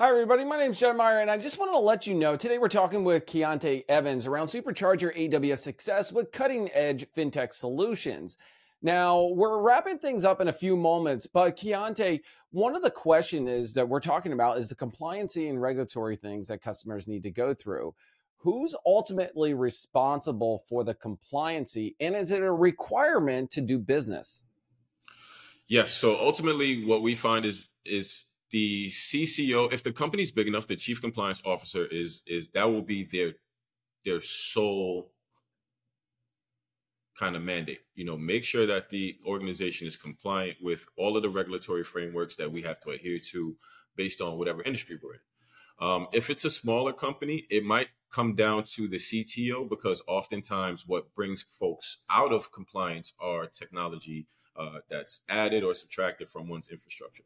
Hi, 0.00 0.08
everybody. 0.08 0.46
My 0.46 0.56
name 0.56 0.70
is 0.70 0.80
Jon 0.80 0.96
Myer, 0.96 1.20
and 1.20 1.30
I 1.30 1.36
just 1.36 1.58
wanted 1.58 1.72
to 1.72 1.78
let 1.78 2.06
you 2.06 2.14
know 2.14 2.34
today 2.34 2.56
we're 2.56 2.68
talking 2.68 3.04
with 3.04 3.26
Kiante 3.26 3.84
Evans 3.86 4.26
around 4.26 4.46
Supercharger 4.46 5.14
AWS 5.14 5.58
success 5.58 6.10
with 6.10 6.32
cutting 6.32 6.70
edge 6.72 7.06
fintech 7.14 7.52
solutions. 7.52 8.38
Now, 8.80 9.24
we're 9.24 9.60
wrapping 9.60 9.98
things 9.98 10.24
up 10.24 10.40
in 10.40 10.48
a 10.48 10.54
few 10.54 10.74
moments, 10.74 11.26
but 11.26 11.54
Kiante, 11.54 12.20
one 12.50 12.74
of 12.74 12.80
the 12.80 12.90
questions 12.90 13.50
is 13.50 13.74
that 13.74 13.90
we're 13.90 14.00
talking 14.00 14.32
about 14.32 14.56
is 14.56 14.70
the 14.70 14.74
compliancy 14.74 15.50
and 15.50 15.60
regulatory 15.60 16.16
things 16.16 16.48
that 16.48 16.62
customers 16.62 17.06
need 17.06 17.22
to 17.24 17.30
go 17.30 17.52
through. 17.52 17.94
Who's 18.38 18.74
ultimately 18.86 19.52
responsible 19.52 20.64
for 20.66 20.82
the 20.82 20.94
compliancy, 20.94 21.94
and 22.00 22.16
is 22.16 22.30
it 22.30 22.40
a 22.40 22.50
requirement 22.50 23.50
to 23.50 23.60
do 23.60 23.78
business? 23.78 24.44
Yes. 25.66 25.92
So 25.92 26.18
ultimately, 26.18 26.86
what 26.86 27.02
we 27.02 27.14
find 27.14 27.44
is 27.44 27.68
is 27.84 28.24
the 28.50 28.88
CCO, 28.88 29.72
if 29.72 29.82
the 29.82 29.92
company's 29.92 30.32
big 30.32 30.48
enough, 30.48 30.66
the 30.66 30.76
chief 30.76 31.00
compliance 31.00 31.42
officer 31.44 31.86
is 31.86 32.22
is 32.26 32.48
that 32.48 32.64
will 32.64 32.82
be 32.82 33.04
their 33.04 33.34
their 34.04 34.20
sole 34.20 35.12
kind 37.18 37.36
of 37.36 37.42
mandate. 37.42 37.80
You 37.94 38.04
know, 38.04 38.16
make 38.16 38.44
sure 38.44 38.66
that 38.66 38.90
the 38.90 39.16
organization 39.26 39.86
is 39.86 39.96
compliant 39.96 40.58
with 40.62 40.86
all 40.96 41.16
of 41.16 41.22
the 41.22 41.28
regulatory 41.28 41.84
frameworks 41.84 42.36
that 42.36 42.50
we 42.50 42.62
have 42.62 42.80
to 42.80 42.90
adhere 42.90 43.18
to 43.30 43.56
based 43.96 44.20
on 44.20 44.38
whatever 44.38 44.62
industry 44.62 44.98
we're 45.02 45.14
in. 45.14 45.20
Um, 45.80 46.08
if 46.12 46.28
it's 46.30 46.44
a 46.44 46.50
smaller 46.50 46.92
company, 46.92 47.46
it 47.50 47.64
might 47.64 47.88
come 48.12 48.34
down 48.34 48.64
to 48.64 48.88
the 48.88 48.96
CTO 48.96 49.68
because 49.68 50.02
oftentimes 50.06 50.84
what 50.86 51.14
brings 51.14 51.42
folks 51.42 51.98
out 52.10 52.32
of 52.32 52.52
compliance 52.52 53.12
are 53.20 53.46
technology 53.46 54.26
uh, 54.56 54.80
that's 54.90 55.22
added 55.28 55.62
or 55.62 55.74
subtracted 55.74 56.28
from 56.28 56.48
one's 56.48 56.68
infrastructure, 56.68 57.22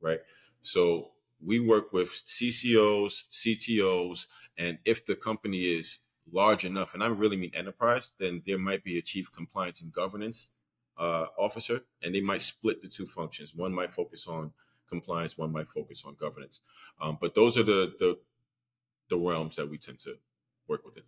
right? 0.00 0.20
So 0.66 1.12
we 1.44 1.60
work 1.60 1.92
with 1.92 2.10
CCOs, 2.26 3.24
CTOs, 3.30 4.26
and 4.58 4.78
if 4.84 5.06
the 5.06 5.14
company 5.14 5.60
is 5.78 5.98
large 6.32 6.64
enough, 6.64 6.94
and 6.94 7.02
I 7.02 7.06
really 7.06 7.36
mean 7.36 7.52
enterprise, 7.54 8.12
then 8.18 8.42
there 8.46 8.58
might 8.58 8.82
be 8.82 8.98
a 8.98 9.02
chief 9.02 9.32
compliance 9.32 9.80
and 9.80 9.92
governance 9.92 10.50
uh, 10.98 11.26
officer, 11.38 11.82
and 12.02 12.14
they 12.14 12.20
might 12.20 12.42
split 12.42 12.82
the 12.82 12.88
two 12.88 13.06
functions. 13.06 13.54
One 13.54 13.72
might 13.72 13.92
focus 13.92 14.26
on 14.26 14.52
compliance, 14.88 15.38
one 15.38 15.52
might 15.52 15.68
focus 15.68 16.04
on 16.04 16.16
governance. 16.18 16.60
Um, 17.00 17.18
but 17.20 17.34
those 17.34 17.56
are 17.58 17.62
the, 17.62 17.92
the 17.98 18.18
the 19.08 19.16
realms 19.16 19.54
that 19.54 19.70
we 19.70 19.78
tend 19.78 20.00
to 20.00 20.14
work 20.66 20.84
within. 20.84 21.04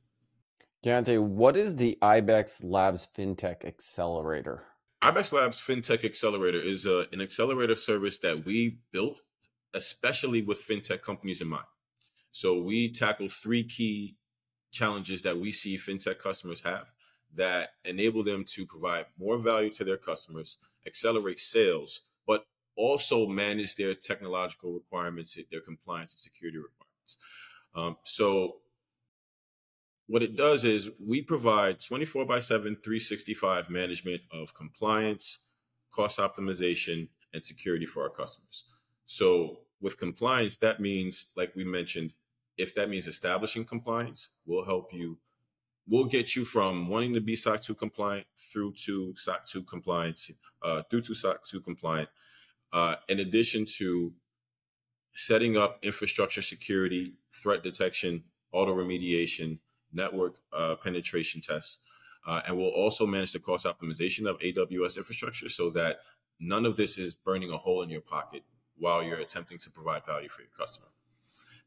Kiante, 0.84 1.20
what 1.20 1.56
is 1.56 1.74
the 1.74 1.98
IBEX 2.00 2.62
Labs 2.62 3.08
FinTech 3.12 3.64
Accelerator? 3.64 4.62
IBEX 5.02 5.32
Labs 5.32 5.60
FinTech 5.60 6.04
Accelerator 6.04 6.60
is 6.60 6.86
a, 6.86 7.00
uh, 7.00 7.04
an 7.12 7.20
accelerator 7.20 7.74
service 7.74 8.18
that 8.20 8.44
we 8.44 8.78
built, 8.92 9.20
especially 9.74 10.42
with 10.42 10.66
fintech 10.66 11.02
companies 11.02 11.40
in 11.40 11.48
mind. 11.48 11.64
So 12.30 12.60
we 12.60 12.90
tackle 12.92 13.28
three 13.28 13.64
key 13.64 14.16
challenges 14.70 15.22
that 15.22 15.38
we 15.38 15.52
see 15.52 15.76
fintech 15.76 16.18
customers 16.18 16.60
have 16.60 16.86
that 17.34 17.70
enable 17.84 18.22
them 18.22 18.44
to 18.44 18.66
provide 18.66 19.06
more 19.18 19.38
value 19.38 19.70
to 19.70 19.84
their 19.84 19.96
customers, 19.96 20.58
accelerate 20.86 21.38
sales, 21.38 22.02
but 22.26 22.46
also 22.76 23.26
manage 23.26 23.76
their 23.76 23.94
technological 23.94 24.72
requirements, 24.72 25.38
their 25.50 25.60
compliance 25.60 26.14
and 26.14 26.20
security 26.20 26.58
requirements. 26.58 27.16
Um, 27.74 27.96
so, 28.04 28.56
what 30.06 30.22
it 30.22 30.36
does 30.36 30.64
is 30.64 30.90
we 31.04 31.20
provide 31.20 31.82
24 31.82 32.24
by 32.24 32.40
7, 32.40 32.76
365 32.82 33.68
management 33.68 34.22
of 34.32 34.54
compliance, 34.54 35.40
cost 35.92 36.18
optimization, 36.18 37.08
and 37.34 37.44
security 37.44 37.84
for 37.84 38.04
our 38.04 38.08
customers. 38.08 38.64
So, 39.10 39.60
with 39.80 39.96
compliance, 39.96 40.56
that 40.56 40.80
means, 40.80 41.32
like 41.34 41.56
we 41.56 41.64
mentioned, 41.64 42.12
if 42.58 42.74
that 42.74 42.90
means 42.90 43.06
establishing 43.06 43.64
compliance, 43.64 44.28
we'll 44.44 44.66
help 44.66 44.92
you. 44.92 45.16
We'll 45.88 46.04
get 46.04 46.36
you 46.36 46.44
from 46.44 46.88
wanting 46.88 47.14
to 47.14 47.20
be 47.22 47.34
SOC 47.34 47.62
2 47.62 47.74
compliant 47.74 48.26
through 48.36 48.74
to 48.84 49.14
SOC 49.16 49.46
2 49.46 49.62
compliance, 49.62 50.30
uh, 50.62 50.82
through 50.90 51.00
to 51.00 51.14
SOC 51.14 51.42
2 51.42 51.60
compliant. 51.62 52.10
Uh, 52.70 52.96
in 53.08 53.20
addition 53.20 53.64
to 53.78 54.12
setting 55.14 55.56
up 55.56 55.78
infrastructure 55.82 56.42
security, 56.42 57.14
threat 57.32 57.62
detection, 57.62 58.24
auto 58.52 58.74
remediation, 58.74 59.58
network 59.90 60.34
uh, 60.52 60.74
penetration 60.74 61.40
tests. 61.40 61.78
Uh, 62.26 62.42
and 62.46 62.58
we'll 62.58 62.68
also 62.68 63.06
manage 63.06 63.32
the 63.32 63.38
cost 63.38 63.64
optimization 63.64 64.28
of 64.28 64.38
AWS 64.40 64.98
infrastructure 64.98 65.48
so 65.48 65.70
that 65.70 66.00
none 66.38 66.66
of 66.66 66.76
this 66.76 66.98
is 66.98 67.14
burning 67.14 67.50
a 67.50 67.56
hole 67.56 67.80
in 67.80 67.88
your 67.88 68.02
pocket 68.02 68.42
while 68.78 69.02
you're 69.02 69.18
attempting 69.18 69.58
to 69.58 69.70
provide 69.70 70.04
value 70.06 70.28
for 70.28 70.42
your 70.42 70.50
customer. 70.58 70.88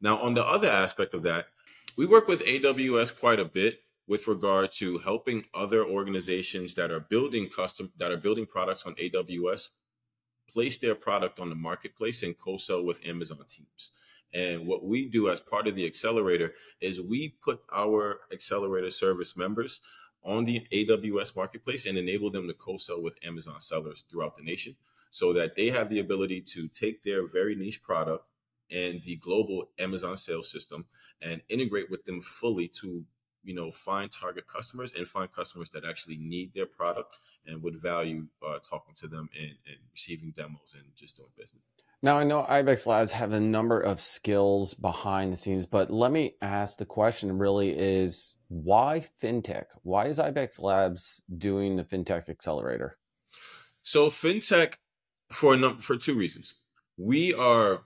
Now, 0.01 0.18
on 0.18 0.34
the 0.34 0.46
other 0.46 0.70
aspect 0.70 1.13
of 1.13 1.24
that, 1.24 1.48
we 1.96 2.06
work 2.06 2.27
with 2.27 2.41
AWS 2.41 3.20
quite 3.20 3.39
a 3.39 3.46
bit 3.46 3.82
with 4.08 4.27
regard 4.27 4.72
to 4.72 4.98
helping 5.00 5.46
other 5.53 5.86
organizations 5.86 6.74
that 6.75 6.91
are 6.91 7.00
building 7.00 7.50
custom 7.50 7.91
that 7.98 8.12
are 8.12 8.18
building 8.18 8.46
products 8.46 8.86
on 8.86 8.96
AWS 8.96 9.70
place 10.50 10.77
their 10.77 10.96
product 10.96 11.39
on 11.39 11.50
the 11.50 11.56
marketplace 11.56 12.24
and 12.24 12.38
co-sell 12.38 12.84
with 12.84 13.06
Amazon 13.06 13.39
teams. 13.48 13.91
And 14.34 14.65
what 14.65 14.84
we 14.84 15.08
do 15.08 15.30
as 15.30 15.39
part 15.39 15.68
of 15.68 15.75
the 15.75 15.86
accelerator 15.86 16.53
is 16.80 17.01
we 17.01 17.36
put 17.44 17.62
our 17.74 18.22
accelerator 18.32 18.89
service 18.89 19.38
members 19.38 19.80
on 20.24 20.46
the 20.46 20.65
AWS 20.72 21.36
marketplace 21.36 21.86
and 21.86 21.98
enable 21.98 22.32
them 22.32 22.48
to 22.48 22.53
co-sell 22.53 23.01
with 23.01 23.18
Amazon 23.24 23.60
sellers 23.60 24.03
throughout 24.10 24.38
the 24.38 24.44
nation 24.44 24.75
so 25.12 25.34
that 25.34 25.56
they 25.56 25.70
have 25.70 25.89
the 25.89 26.00
ability 26.00 26.42
to 26.42 26.68
take 26.68 27.03
their 27.03 27.27
very 27.27 27.53
niche 27.53 27.83
product 27.83 28.25
and 28.72 29.03
the 29.03 29.18
global 29.18 29.70
Amazon 29.77 30.18
sales 30.18 30.50
system 30.50 30.85
and 31.22 31.42
integrate 31.50 31.92
with 31.92 32.05
them 32.05 32.22
fully 32.22 32.68
to 32.68 33.03
you 33.44 33.53
know 33.53 33.70
find 33.72 34.12
target 34.12 34.48
customers 34.48 34.94
and 34.98 35.07
find 35.07 35.31
customers 35.31 35.70
that 35.72 35.83
actually 35.85 36.18
need 36.18 36.53
their 36.53 36.66
product 36.66 37.16
and 37.46 37.62
would 37.62 37.75
value 37.75 38.25
uh, 38.48 38.57
talking 38.59 38.94
to 38.96 39.07
them 39.07 39.29
and, 39.38 39.51
and 39.68 39.77
receiving 39.92 40.31
demos 40.35 40.74
and 40.74 40.83
just 40.96 41.18
doing 41.18 41.29
business. 41.38 41.62
Now 42.01 42.18
i 42.18 42.24
know 42.24 42.46
ibex 42.48 42.88
labs 42.88 43.12
have 43.12 43.33
a 43.33 43.40
number 43.40 43.79
of 43.79 44.00
skills 44.00 44.74
behind 44.74 45.33
the 45.33 45.38
scenes 45.38 45.66
but 45.66 45.90
let 45.90 46.12
me 46.12 46.35
ask 46.42 46.77
the 46.77 46.85
question 46.85 47.38
really 47.38 47.77
is 47.77 48.35
why 48.48 49.03
fintech? 49.22 49.66
Why 49.83 50.07
is 50.07 50.20
ibex 50.20 50.59
labs 50.59 51.22
doing 51.38 51.75
the 51.75 51.83
fintech 51.83 52.29
accelerator? 52.29 52.98
So 53.83 54.09
fintech 54.09 54.75
for 55.31 55.53
a 55.53 55.81
for 55.81 55.98
two 55.98 56.15
reasons 56.15 56.55
we 56.98 57.33
are 57.33 57.83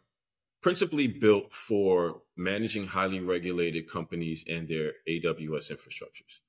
principally 0.62 1.08
built 1.08 1.54
for 1.54 2.22
managing 2.36 2.88
highly 2.88 3.20
regulated 3.20 3.90
companies 3.90 4.44
and 4.50 4.68
their 4.68 4.94
AWS 5.08 5.72
infrastructures. 5.72 6.40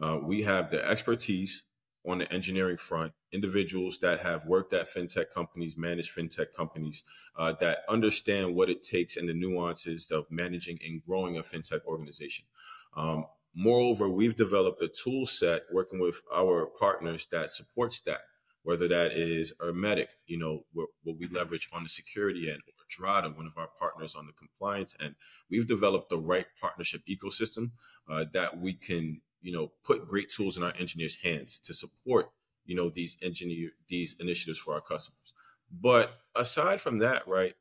Uh, 0.00 0.18
we 0.22 0.42
have 0.42 0.70
the 0.70 0.88
expertise 0.88 1.64
on 2.06 2.18
the 2.18 2.32
engineering 2.32 2.76
front, 2.76 3.12
individuals 3.32 3.98
that 3.98 4.20
have 4.20 4.46
worked 4.46 4.72
at 4.72 4.88
fintech 4.88 5.30
companies, 5.34 5.76
managed 5.76 6.16
fintech 6.16 6.54
companies, 6.56 7.02
uh, 7.36 7.52
that 7.60 7.78
understand 7.88 8.54
what 8.54 8.70
it 8.70 8.82
takes 8.82 9.16
and 9.16 9.28
the 9.28 9.34
nuances 9.34 10.10
of 10.10 10.30
managing 10.30 10.78
and 10.86 11.02
growing 11.04 11.36
a 11.36 11.42
fintech 11.42 11.84
organization. 11.84 12.44
Um, 12.96 13.26
moreover, 13.54 14.08
we've 14.08 14.36
developed 14.36 14.80
a 14.80 14.88
tool 14.88 15.26
set 15.26 15.62
working 15.72 15.98
with 15.98 16.22
our 16.32 16.66
partners 16.78 17.26
that 17.32 17.50
supports 17.50 18.00
that 18.02 18.20
whether 18.62 18.88
that 18.88 19.12
is 19.12 19.52
Hermetic, 19.60 20.08
you 20.26 20.38
know, 20.38 20.64
what, 20.72 20.88
we 21.04 21.28
leverage 21.28 21.68
on 21.72 21.82
the 21.82 21.88
security 21.88 22.50
end, 22.50 22.60
or 22.66 23.06
Drata, 23.06 23.34
one 23.36 23.46
of 23.46 23.56
our 23.56 23.68
partners 23.78 24.14
on 24.14 24.26
the 24.26 24.32
compliance 24.32 24.94
end. 25.00 25.14
We've 25.50 25.66
developed 25.66 26.10
the 26.10 26.18
right 26.18 26.46
partnership 26.60 27.02
ecosystem 27.08 27.70
uh, 28.10 28.26
that 28.32 28.58
we 28.58 28.74
can, 28.74 29.20
you 29.40 29.52
know, 29.52 29.72
put 29.84 30.08
great 30.08 30.28
tools 30.28 30.56
in 30.56 30.62
our 30.62 30.74
engineers' 30.78 31.18
hands 31.22 31.58
to 31.60 31.74
support, 31.74 32.30
you 32.64 32.74
know, 32.74 32.90
these 32.90 33.16
engineer 33.22 33.70
these 33.88 34.16
initiatives 34.20 34.58
for 34.58 34.74
our 34.74 34.80
customers. 34.80 35.32
But 35.70 36.18
aside 36.34 36.80
from 36.80 36.98
that, 36.98 37.28
right, 37.28 37.54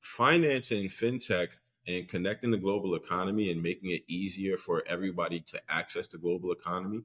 finance 0.00 0.70
and 0.70 0.88
fintech 0.88 1.48
and 1.86 2.08
connecting 2.08 2.50
the 2.50 2.56
global 2.56 2.94
economy 2.94 3.50
and 3.50 3.62
making 3.62 3.90
it 3.90 4.02
easier 4.08 4.56
for 4.56 4.82
everybody 4.86 5.40
to 5.40 5.60
access 5.68 6.08
the 6.08 6.18
global 6.18 6.52
economy 6.52 7.02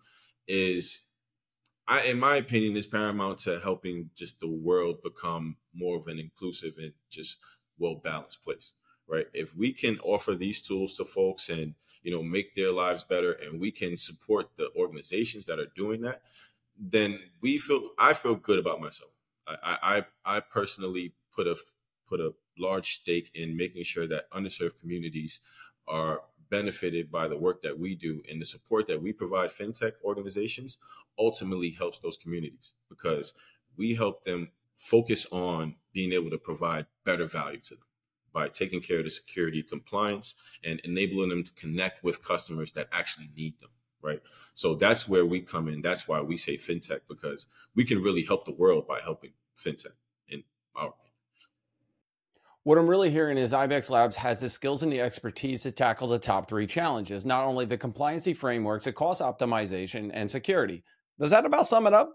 is 0.47 1.03
I, 1.87 2.03
in 2.03 2.19
my 2.19 2.37
opinion, 2.37 2.77
is 2.77 2.85
paramount 2.85 3.39
to 3.39 3.59
helping 3.59 4.11
just 4.15 4.39
the 4.39 4.47
world 4.47 5.01
become 5.03 5.57
more 5.73 5.97
of 5.97 6.07
an 6.07 6.19
inclusive 6.19 6.75
and 6.77 6.93
just 7.09 7.37
well 7.77 7.95
balanced 7.95 8.43
place, 8.43 8.73
right? 9.07 9.27
If 9.33 9.55
we 9.55 9.73
can 9.73 9.99
offer 9.99 10.35
these 10.35 10.61
tools 10.61 10.93
to 10.95 11.05
folks 11.05 11.49
and 11.49 11.75
you 12.03 12.11
know 12.11 12.23
make 12.23 12.55
their 12.55 12.71
lives 12.71 13.03
better, 13.03 13.31
and 13.31 13.59
we 13.59 13.71
can 13.71 13.97
support 13.97 14.55
the 14.57 14.69
organizations 14.77 15.45
that 15.45 15.59
are 15.59 15.71
doing 15.75 16.01
that, 16.01 16.21
then 16.77 17.19
we 17.41 17.57
feel 17.57 17.89
I 17.97 18.13
feel 18.13 18.35
good 18.35 18.59
about 18.59 18.81
myself. 18.81 19.11
I 19.47 20.05
I, 20.25 20.37
I 20.37 20.39
personally 20.39 21.13
put 21.35 21.47
a 21.47 21.57
put 22.07 22.19
a 22.19 22.33
large 22.57 22.93
stake 22.95 23.31
in 23.33 23.57
making 23.57 23.83
sure 23.83 24.07
that 24.07 24.29
underserved 24.31 24.79
communities 24.79 25.39
are 25.87 26.21
benefited 26.51 27.09
by 27.09 27.27
the 27.27 27.37
work 27.37 27.63
that 27.63 27.79
we 27.79 27.95
do 27.95 28.21
and 28.29 28.39
the 28.39 28.45
support 28.45 28.85
that 28.87 29.01
we 29.01 29.11
provide 29.11 29.49
fintech 29.49 29.93
organizations 30.03 30.77
ultimately 31.17 31.71
helps 31.71 31.97
those 31.97 32.17
communities 32.17 32.73
because 32.89 33.33
we 33.77 33.95
help 33.95 34.23
them 34.23 34.49
focus 34.77 35.25
on 35.31 35.75
being 35.93 36.13
able 36.13 36.29
to 36.29 36.37
provide 36.37 36.85
better 37.05 37.25
value 37.25 37.59
to 37.59 37.75
them 37.75 37.85
by 38.33 38.47
taking 38.47 38.81
care 38.81 38.99
of 38.99 39.05
the 39.05 39.09
security 39.09 39.63
compliance 39.63 40.35
and 40.63 40.79
enabling 40.81 41.29
them 41.29 41.43
to 41.43 41.51
connect 41.53 42.03
with 42.03 42.23
customers 42.23 42.71
that 42.71 42.87
actually 42.91 43.29
need 43.35 43.59
them 43.59 43.69
right? 44.01 44.21
So 44.53 44.75
that's 44.75 45.07
where 45.07 45.25
we 45.25 45.41
come 45.41 45.67
in. 45.67 45.81
That's 45.81 46.07
why 46.07 46.21
we 46.21 46.37
say 46.37 46.57
fintech 46.57 47.01
because 47.07 47.47
we 47.75 47.83
can 47.83 48.01
really 48.01 48.23
help 48.23 48.45
the 48.45 48.51
world 48.51 48.87
by 48.87 48.99
helping 49.03 49.31
fintech 49.55 49.93
in 50.27 50.43
our 50.75 50.93
what 52.63 52.77
I'm 52.77 52.87
really 52.87 53.09
hearing 53.09 53.37
is 53.37 53.53
IBEX 53.53 53.89
Labs 53.89 54.15
has 54.17 54.39
the 54.39 54.49
skills 54.49 54.83
and 54.83 54.91
the 54.91 55.01
expertise 55.01 55.63
to 55.63 55.71
tackle 55.71 56.07
the 56.07 56.19
top 56.19 56.47
three 56.47 56.67
challenges, 56.67 57.25
not 57.25 57.45
only 57.45 57.65
the 57.65 57.77
compliancy 57.77 58.35
frameworks, 58.35 58.85
the 58.85 58.93
cost 58.93 59.21
optimization, 59.21 60.11
and 60.13 60.29
security. 60.29 60.83
Does 61.19 61.31
that 61.31 61.45
about 61.45 61.65
sum 61.65 61.87
it 61.87 61.93
up? 61.93 62.11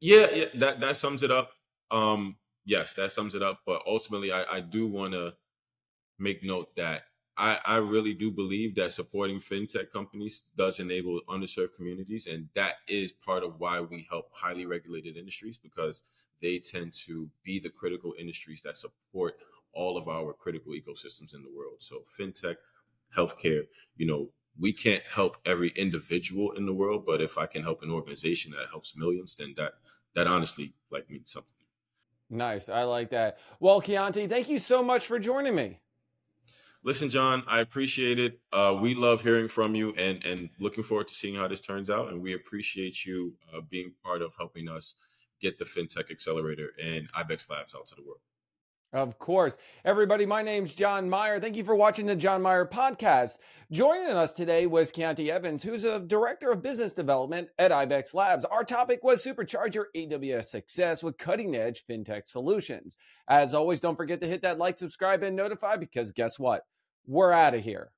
Yeah, 0.00 0.28
yeah 0.32 0.44
that, 0.56 0.80
that 0.80 0.96
sums 0.96 1.22
it 1.22 1.30
up. 1.30 1.50
Um, 1.90 2.36
yes, 2.64 2.92
that 2.94 3.12
sums 3.12 3.34
it 3.34 3.42
up. 3.42 3.60
But 3.64 3.82
ultimately, 3.86 4.32
I, 4.32 4.44
I 4.56 4.60
do 4.60 4.86
want 4.86 5.14
to 5.14 5.32
make 6.18 6.44
note 6.44 6.76
that 6.76 7.02
I, 7.38 7.58
I 7.64 7.76
really 7.78 8.14
do 8.14 8.30
believe 8.30 8.74
that 8.76 8.92
supporting 8.92 9.40
fintech 9.40 9.90
companies 9.90 10.42
does 10.56 10.78
enable 10.78 11.20
underserved 11.28 11.74
communities. 11.76 12.26
And 12.26 12.48
that 12.54 12.76
is 12.86 13.12
part 13.12 13.42
of 13.42 13.60
why 13.60 13.80
we 13.80 14.06
help 14.10 14.30
highly 14.32 14.66
regulated 14.66 15.16
industries 15.16 15.58
because 15.58 16.02
they 16.42 16.58
tend 16.58 16.92
to 17.06 17.30
be 17.44 17.58
the 17.58 17.70
critical 17.70 18.14
industries 18.18 18.62
that 18.62 18.76
support 18.76 19.38
all 19.76 19.96
of 19.96 20.08
our 20.08 20.32
critical 20.32 20.72
ecosystems 20.72 21.34
in 21.34 21.42
the 21.42 21.52
world. 21.54 21.76
So 21.78 22.02
fintech, 22.18 22.56
healthcare, 23.14 23.64
you 23.96 24.06
know, 24.06 24.30
we 24.58 24.72
can't 24.72 25.02
help 25.08 25.36
every 25.44 25.68
individual 25.76 26.52
in 26.52 26.64
the 26.64 26.72
world, 26.72 27.04
but 27.06 27.20
if 27.20 27.36
I 27.36 27.46
can 27.46 27.62
help 27.62 27.82
an 27.82 27.90
organization 27.90 28.52
that 28.52 28.70
helps 28.70 28.96
millions, 28.96 29.36
then 29.36 29.54
that 29.58 29.74
that 30.14 30.26
honestly 30.26 30.72
like 30.90 31.10
means 31.10 31.30
something. 31.30 31.50
Nice. 32.30 32.68
I 32.68 32.82
like 32.84 33.10
that. 33.10 33.38
Well, 33.60 33.80
Kiante, 33.80 34.28
thank 34.28 34.48
you 34.48 34.58
so 34.58 34.82
much 34.82 35.06
for 35.06 35.18
joining 35.18 35.54
me. 35.54 35.80
Listen, 36.82 37.10
Jon, 37.10 37.42
I 37.46 37.60
appreciate 37.60 38.18
it. 38.18 38.40
Uh, 38.52 38.78
we 38.80 38.94
love 38.94 39.22
hearing 39.22 39.48
from 39.48 39.74
you 39.74 39.92
and 39.96 40.24
and 40.24 40.48
looking 40.58 40.84
forward 40.84 41.08
to 41.08 41.14
seeing 41.14 41.34
how 41.34 41.48
this 41.48 41.60
turns 41.60 41.90
out. 41.90 42.10
And 42.10 42.22
we 42.22 42.32
appreciate 42.32 43.04
you 43.04 43.34
uh, 43.54 43.60
being 43.68 43.92
part 44.02 44.22
of 44.22 44.34
helping 44.38 44.68
us 44.68 44.94
get 45.40 45.58
the 45.58 45.64
FinTech 45.64 46.10
Accelerator 46.10 46.70
and 46.82 47.12
IBEX 47.12 47.50
Labs 47.50 47.74
out 47.74 47.86
to 47.86 47.94
the 47.94 48.02
world. 48.02 48.20
Of 48.92 49.18
course. 49.18 49.56
Everybody, 49.84 50.26
my 50.26 50.42
name's 50.42 50.74
Jon 50.74 51.10
Myer. 51.10 51.40
Thank 51.40 51.56
you 51.56 51.64
for 51.64 51.74
watching 51.74 52.06
the 52.06 52.14
Jon 52.14 52.40
Myer 52.40 52.64
podcast. 52.64 53.38
Joining 53.70 54.06
us 54.06 54.32
today 54.32 54.66
was 54.66 54.92
Kiante 54.92 55.28
Evans, 55.28 55.64
who's 55.64 55.84
a 55.84 55.98
director 55.98 56.52
of 56.52 56.62
business 56.62 56.92
development 56.92 57.48
at 57.58 57.72
IBEX 57.72 58.14
Labs. 58.14 58.44
Our 58.44 58.62
topic 58.62 59.02
was 59.02 59.24
supercharge 59.24 59.74
your 59.74 59.88
AWS 59.96 60.44
success 60.44 61.02
with 61.02 61.18
cutting 61.18 61.56
edge 61.56 61.84
fintech 61.84 62.28
solutions. 62.28 62.96
As 63.28 63.54
always, 63.54 63.80
don't 63.80 63.96
forget 63.96 64.20
to 64.20 64.28
hit 64.28 64.42
that 64.42 64.58
like, 64.58 64.78
subscribe, 64.78 65.22
and 65.24 65.34
notify 65.34 65.76
because 65.76 66.12
guess 66.12 66.38
what? 66.38 66.62
We're 67.06 67.32
out 67.32 67.54
of 67.54 67.64
here. 67.64 67.90